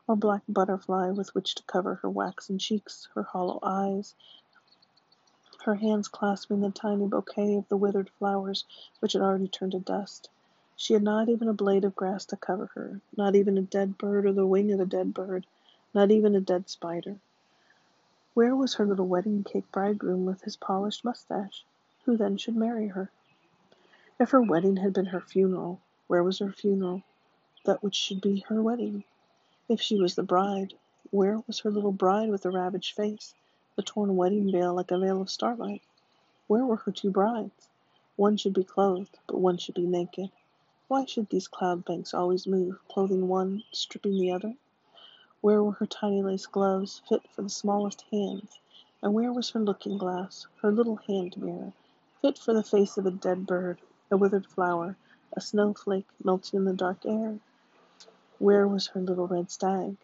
or 0.09 0.17
black 0.17 0.43
butterfly 0.49 1.09
with 1.09 1.33
which 1.37 1.55
to 1.55 1.63
cover 1.63 1.95
her 1.97 2.11
waxen 2.11 2.59
cheeks, 2.59 3.07
her 3.15 3.23
hollow 3.23 3.61
eyes, 3.63 4.17
her 5.65 5.77
hands 5.77 6.09
clasping 6.09 6.63
the 6.63 6.71
tiny 6.71 7.07
bouquet 7.07 7.55
of 7.55 7.69
the 7.69 7.77
withered 7.77 8.11
flowers 8.11 8.65
which 8.99 9.13
had 9.13 9.23
already 9.23 9.47
turned 9.47 9.71
to 9.71 9.79
dust. 9.79 10.29
She 10.75 10.95
had 10.95 11.03
not 11.05 11.29
even 11.29 11.47
a 11.47 11.53
blade 11.55 11.85
of 11.85 11.95
grass 11.95 12.25
to 12.27 12.37
cover 12.37 12.67
her, 12.75 13.01
not 13.17 13.37
even 13.37 13.57
a 13.57 13.63
dead 13.63 13.97
bird 13.97 14.27
or 14.27 14.33
the 14.33 14.47
wing 14.47 14.73
of 14.73 14.81
a 14.81 14.87
dead 14.87 15.15
bird, 15.15 15.47
not 15.95 16.11
even 16.11 16.35
a 16.35 16.41
dead 16.41 16.69
spider. 16.69 17.21
Where 18.35 18.57
was 18.57 18.75
her 18.75 18.87
little 18.87 19.07
wedding 19.07 19.45
cake 19.45 19.71
bridegroom 19.71 20.25
with 20.25 20.41
his 20.43 20.57
polished 20.57 21.05
mustache? 21.05 21.65
Who 22.05 22.17
then 22.17 22.37
should 22.37 22.57
marry 22.57 22.89
her? 22.89 23.13
If 24.19 24.31
her 24.31 24.43
wedding 24.43 24.79
had 24.79 24.93
been 24.93 25.07
her 25.07 25.21
funeral, 25.21 25.81
where 26.11 26.25
was 26.25 26.41
her 26.41 26.51
funeral, 26.51 27.05
that 27.65 27.85
which 27.85 27.95
should 27.95 28.21
be 28.21 28.41
her 28.49 28.61
wedding? 28.61 29.05
If 29.69 29.81
she 29.81 29.95
was 29.95 30.17
the 30.17 30.25
bride, 30.25 30.75
where 31.13 31.41
was 31.47 31.61
her 31.61 31.71
little 31.71 31.93
bride 31.93 32.31
with 32.31 32.43
the 32.43 32.51
ravaged 32.51 32.97
face? 32.97 33.33
the 33.77 33.83
torn 33.85 34.17
wedding 34.17 34.51
veil 34.51 34.75
like 34.75 34.91
a 34.91 34.99
veil 34.99 35.23
of 35.23 35.31
starlight. 35.31 35.83
Where 36.49 36.67
were 36.67 36.79
her 36.79 36.91
two 36.91 37.13
brides? 37.13 37.69
One 38.17 38.37
should 38.37 38.55
be 38.55 38.65
clothed, 38.65 39.21
but 39.29 39.39
one 39.39 39.57
should 39.57 39.77
be 39.77 39.87
naked. 39.87 40.33
Why 40.89 41.05
should 41.05 41.29
these 41.29 41.47
cloud 41.47 41.85
banks 41.85 42.13
always 42.13 42.45
move, 42.45 42.81
clothing 42.89 43.29
one, 43.29 43.63
stripping 43.71 44.19
the 44.19 44.33
other? 44.33 44.57
Where 45.43 45.63
were 45.63 45.75
her 45.75 45.87
tiny 45.87 46.25
lace 46.25 46.47
gloves, 46.47 47.03
fit 47.09 47.23
for 47.31 47.43
the 47.43 47.49
smallest 47.49 48.03
hands? 48.11 48.59
And 49.01 49.15
where 49.15 49.33
was 49.33 49.51
her 49.51 49.61
looking 49.61 49.97
glass, 49.97 50.49
her 50.61 50.73
little 50.73 50.97
hand 50.97 51.37
mirror, 51.37 51.73
fit 52.21 52.37
for 52.37 52.53
the 52.53 52.65
face 52.65 52.97
of 52.97 53.07
a 53.07 53.13
dead 53.13 53.47
bird, 53.47 53.79
a 54.11 54.17
withered 54.17 54.49
flower, 54.49 54.97
a 55.33 55.41
snowflake 55.41 56.09
melting 56.25 56.59
in 56.59 56.65
the 56.65 56.73
dark 56.73 57.07
air? 57.07 57.39
Where 58.39 58.67
was 58.67 58.89
her 58.89 59.01
little 59.01 59.29
red 59.29 59.51
stag? 59.51 59.97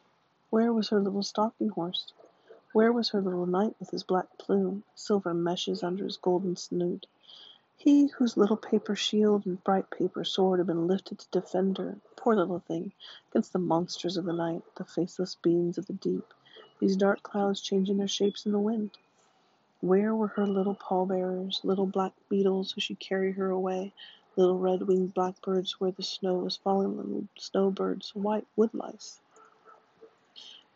Where 0.51 0.73
was 0.73 0.91
her 0.91 1.01
little 1.01 1.23
stalking 1.23 1.71
horse? 1.71 2.13
Where 2.73 2.93
was 2.93 3.09
her 3.09 3.21
little 3.21 3.47
knight 3.47 3.75
with 3.81 3.91
his 3.91 4.05
black 4.05 4.39
plume, 4.39 4.85
silver 4.95 5.35
meshes 5.35 5.83
under 5.83 6.05
his 6.05 6.17
golden 6.17 6.57
snood? 6.57 7.07
He 7.77 8.07
whose 8.07 8.37
little 8.37 8.57
paper 8.57 8.95
shield 8.95 9.47
and 9.47 9.63
bright 9.65 9.91
paper 9.91 10.25
sword 10.25 10.61
had 10.61 10.67
been 10.67 10.87
lifted 10.87 11.19
to 11.19 11.31
defend 11.31 11.79
her, 11.79 11.99
poor 12.17 12.37
little 12.37 12.61
thing, 12.61 12.93
against 13.31 13.53
the 13.53 13.59
monsters 13.59 14.17
of 14.17 14.25
the 14.25 14.33
night, 14.33 14.63
the 14.77 14.85
faceless 14.85 15.35
beings 15.35 15.77
of 15.77 15.87
the 15.87 15.93
deep, 15.93 16.33
these 16.79 16.97
dark 16.97 17.23
clouds 17.23 17.61
changing 17.61 17.97
their 17.97 18.09
shapes 18.09 18.47
in 18.47 18.53
the 18.53 18.59
wind. 18.59 18.97
Where 19.81 20.15
were 20.15 20.29
her 20.29 20.47
little 20.47 20.75
pallbearers, 20.75 21.61
little 21.65 21.87
black 21.87 22.13
beetles 22.29 22.73
who 22.73 22.81
should 22.81 22.99
carry 22.99 23.33
her 23.33 23.51
away, 23.51 23.93
little 24.37 24.59
red-winged 24.59 25.15
blackbirds 25.15 25.81
where 25.81 25.91
the 25.93 26.03
snow 26.03 26.35
was 26.35 26.57
falling, 26.57 26.97
little 26.97 27.27
snowbirds, 27.39 28.15
white 28.15 28.47
woodlice? 28.57 29.21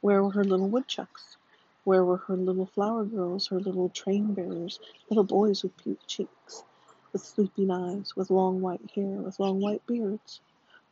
Where 0.01 0.23
were 0.23 0.31
her 0.31 0.45
little 0.45 0.69
woodchucks? 0.69 1.37
Where 1.85 2.05
were 2.05 2.17
her 2.19 2.37
little 2.37 2.67
flower 2.67 3.05
girls, 3.05 3.49
her 3.49 3.61
little 3.61 3.91
train 3.91 4.33
bearers, 4.33 4.81
little 5.11 5.25
boys 5.25 5.63
with 5.63 5.77
pink 5.77 5.99
cheeks, 6.07 6.65
with 7.13 7.23
sleeping 7.23 7.71
eyes, 7.71 8.17
with 8.17 8.31
long 8.31 8.63
white 8.63 8.91
hair, 8.93 9.21
with 9.21 9.39
long 9.39 9.61
white 9.61 9.87
beards? 9.87 10.41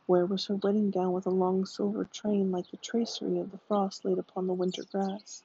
Where 0.05 0.25
was 0.27 0.45
her 0.45 0.55
wedding 0.55 0.91
gown 0.91 1.13
with 1.13 1.25
a 1.25 1.31
long 1.31 1.65
silver 1.65 2.05
train 2.05 2.51
like 2.51 2.69
the 2.71 2.77
tracery 2.77 3.39
of 3.39 3.51
the 3.51 3.59
frost 3.59 4.05
laid 4.05 4.19
upon 4.19 4.47
the 4.47 4.53
winter 4.53 4.83
grass? 4.91 5.43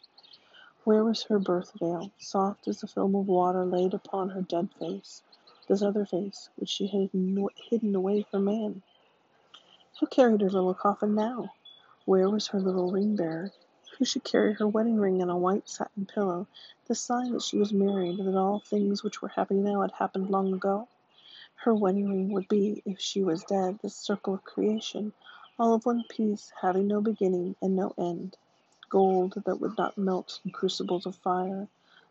Where 0.84 1.04
was 1.04 1.22
her 1.24 1.38
birth 1.38 1.72
veil, 1.78 2.10
soft 2.18 2.68
as 2.68 2.80
the 2.80 2.87
film 2.87 3.14
of 3.14 3.28
water 3.28 3.64
laid 3.64 3.94
upon 3.94 4.30
her 4.30 4.42
dead 4.42 4.70
face, 4.78 5.22
this 5.68 5.83
other 5.83 6.05
face 6.05 6.48
which 6.57 6.68
she 6.68 6.87
had 6.87 7.11
hidden 7.70 7.94
away 7.94 8.22
from 8.22 8.44
man? 8.44 8.83
Who 10.00 10.07
carried 10.07 10.40
her 10.40 10.50
little 10.50 10.74
coffin 10.74 11.14
now? 11.14 11.53
Where 12.05 12.29
was 12.29 12.48
her 12.48 12.61
little 12.61 12.90
ring 12.90 13.16
bearer? 13.16 13.53
Who 13.98 14.05
should 14.05 14.24
carry 14.24 14.55
her 14.55 14.68
wedding 14.68 14.98
ring 14.98 15.22
on 15.22 15.31
a 15.31 15.38
white 15.38 15.68
satin 15.68 16.07
pillow, 16.07 16.46
the 16.87 16.94
sign 16.94 17.33
that 17.33 17.42
she 17.42 17.59
was 17.59 17.72
married, 17.72 18.18
and 18.18 18.29
that 18.29 18.38
all 18.38 18.61
things 18.61 19.03
which 19.03 19.22
were 19.22 19.29
happening 19.29 19.64
now 19.64 19.83
had 19.83 19.92
happened 19.92 20.31
long 20.31 20.53
ago? 20.53 20.88
Her 21.55 21.74
wedding 21.74 22.09
ring 22.09 22.33
would 22.33 22.48
be, 22.48 22.83
if 22.85 23.00
she 23.00 23.22
was 23.22 23.44
dead, 23.44 23.79
the 23.81 23.88
circle 23.90 24.35
of 24.35 24.44
creation, 24.44 25.12
all 25.59 25.74
of 25.74 25.87
one 25.87 26.05
piece, 26.09 26.53
having 26.61 26.88
no 26.88 27.00
beginning 27.00 27.57
and 27.62 27.77
no 27.77 27.94
end 27.96 28.37
gold 28.94 29.35
that 29.44 29.61
would 29.61 29.77
not 29.77 29.98
melt 29.98 30.40
in 30.44 30.53
crucibles 30.53 31.05
of 31.07 31.16
fire. 31.16 31.66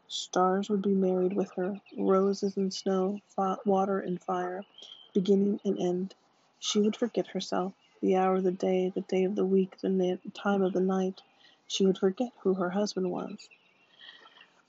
Stars 0.08 0.70
would 0.70 0.82
be 0.82 0.94
married 0.94 1.34
with 1.34 1.52
her, 1.54 1.82
roses 1.98 2.58
and 2.58 2.74
snow, 2.74 3.20
water 3.66 4.00
and 4.00 4.22
fire, 4.22 4.66
beginning 5.14 5.60
and 5.64 5.80
end. 5.80 6.16
She 6.60 6.80
would 6.80 6.96
forget 6.96 7.28
herself, 7.28 7.74
the 8.02 8.18
hour 8.18 8.36
of 8.36 8.44
the 8.44 8.52
day, 8.52 8.90
the 8.90 9.02
day 9.02 9.24
of 9.24 9.36
the 9.36 9.46
week, 9.46 9.80
the 9.80 10.20
time 10.34 10.62
of 10.62 10.74
the 10.74 10.82
night. 10.82 11.22
She 11.68 11.86
would 11.86 11.98
forget 11.98 12.34
who 12.40 12.54
her 12.56 12.70
husband 12.70 13.12
was. 13.12 13.48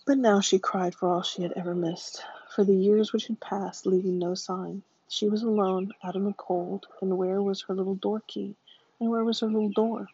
But 0.06 0.18
now 0.18 0.40
she 0.40 0.58
cried 0.58 0.94
for 0.94 1.08
all 1.08 1.22
she 1.22 1.42
had 1.42 1.52
ever 1.52 1.74
missed, 1.74 2.22
for 2.48 2.62
the 2.62 2.76
years 2.76 3.12
which 3.12 3.26
had 3.26 3.40
passed, 3.40 3.86
leaving 3.86 4.18
no 4.18 4.34
sign. 4.34 4.82
She 5.08 5.28
was 5.28 5.42
alone, 5.42 5.92
out 6.02 6.14
in 6.14 6.24
the 6.24 6.32
cold, 6.32 6.86
and 7.00 7.18
where 7.18 7.42
was 7.42 7.62
her 7.62 7.74
little 7.74 7.96
door 7.96 8.22
key? 8.26 8.54
And 9.00 9.10
where 9.10 9.24
was 9.24 9.40
her 9.40 9.48
little 9.48 9.70
door? 9.70 10.08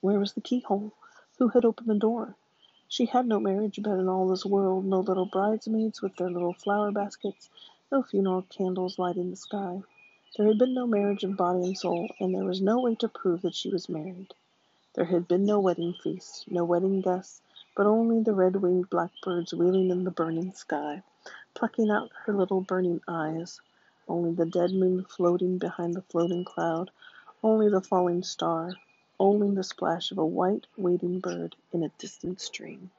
Where 0.00 0.18
was 0.18 0.34
the 0.34 0.40
keyhole? 0.40 0.92
Who 1.38 1.48
had 1.48 1.64
opened 1.64 1.88
the 1.88 1.94
door? 1.94 2.36
She 2.94 3.06
had 3.06 3.26
no 3.26 3.40
marriage 3.40 3.82
bed 3.82 3.98
in 4.00 4.06
all 4.06 4.28
this 4.28 4.44
world, 4.44 4.84
no 4.84 5.00
little 5.00 5.24
bridesmaids 5.24 6.02
with 6.02 6.14
their 6.16 6.28
little 6.28 6.52
flower 6.52 6.90
baskets, 6.92 7.48
no 7.90 8.02
funeral 8.02 8.42
candles 8.42 8.98
lighting 8.98 9.30
the 9.30 9.36
sky. 9.36 9.82
There 10.36 10.46
had 10.46 10.58
been 10.58 10.74
no 10.74 10.86
marriage 10.86 11.24
of 11.24 11.34
body 11.34 11.64
and 11.64 11.78
soul, 11.78 12.10
and 12.20 12.34
there 12.34 12.44
was 12.44 12.60
no 12.60 12.82
way 12.82 12.94
to 12.96 13.08
prove 13.08 13.40
that 13.40 13.54
she 13.54 13.70
was 13.70 13.88
married. 13.88 14.34
There 14.92 15.06
had 15.06 15.26
been 15.26 15.46
no 15.46 15.58
wedding 15.58 15.94
feast, 15.94 16.50
no 16.50 16.66
wedding 16.66 17.00
guests, 17.00 17.40
but 17.74 17.86
only 17.86 18.20
the 18.22 18.34
red-winged 18.34 18.90
blackbirds 18.90 19.54
wheeling 19.54 19.88
in 19.88 20.04
the 20.04 20.10
burning 20.10 20.52
sky, 20.52 21.02
plucking 21.54 21.90
out 21.90 22.10
her 22.26 22.34
little 22.34 22.60
burning 22.60 23.00
eyes, 23.08 23.58
only 24.06 24.32
the 24.34 24.44
dead 24.44 24.72
moon 24.72 25.04
floating 25.04 25.56
behind 25.56 25.94
the 25.94 26.02
floating 26.02 26.44
cloud, 26.44 26.90
only 27.42 27.70
the 27.70 27.80
falling 27.80 28.22
star, 28.22 28.74
only 29.20 29.50
the 29.54 29.64
splash 29.64 30.12
of 30.12 30.18
a 30.18 30.26
white 30.26 30.66
wading 30.76 31.20
bird 31.20 31.56
in 31.72 31.82
a 31.82 31.90
distant 31.98 32.40
stream. 32.40 32.90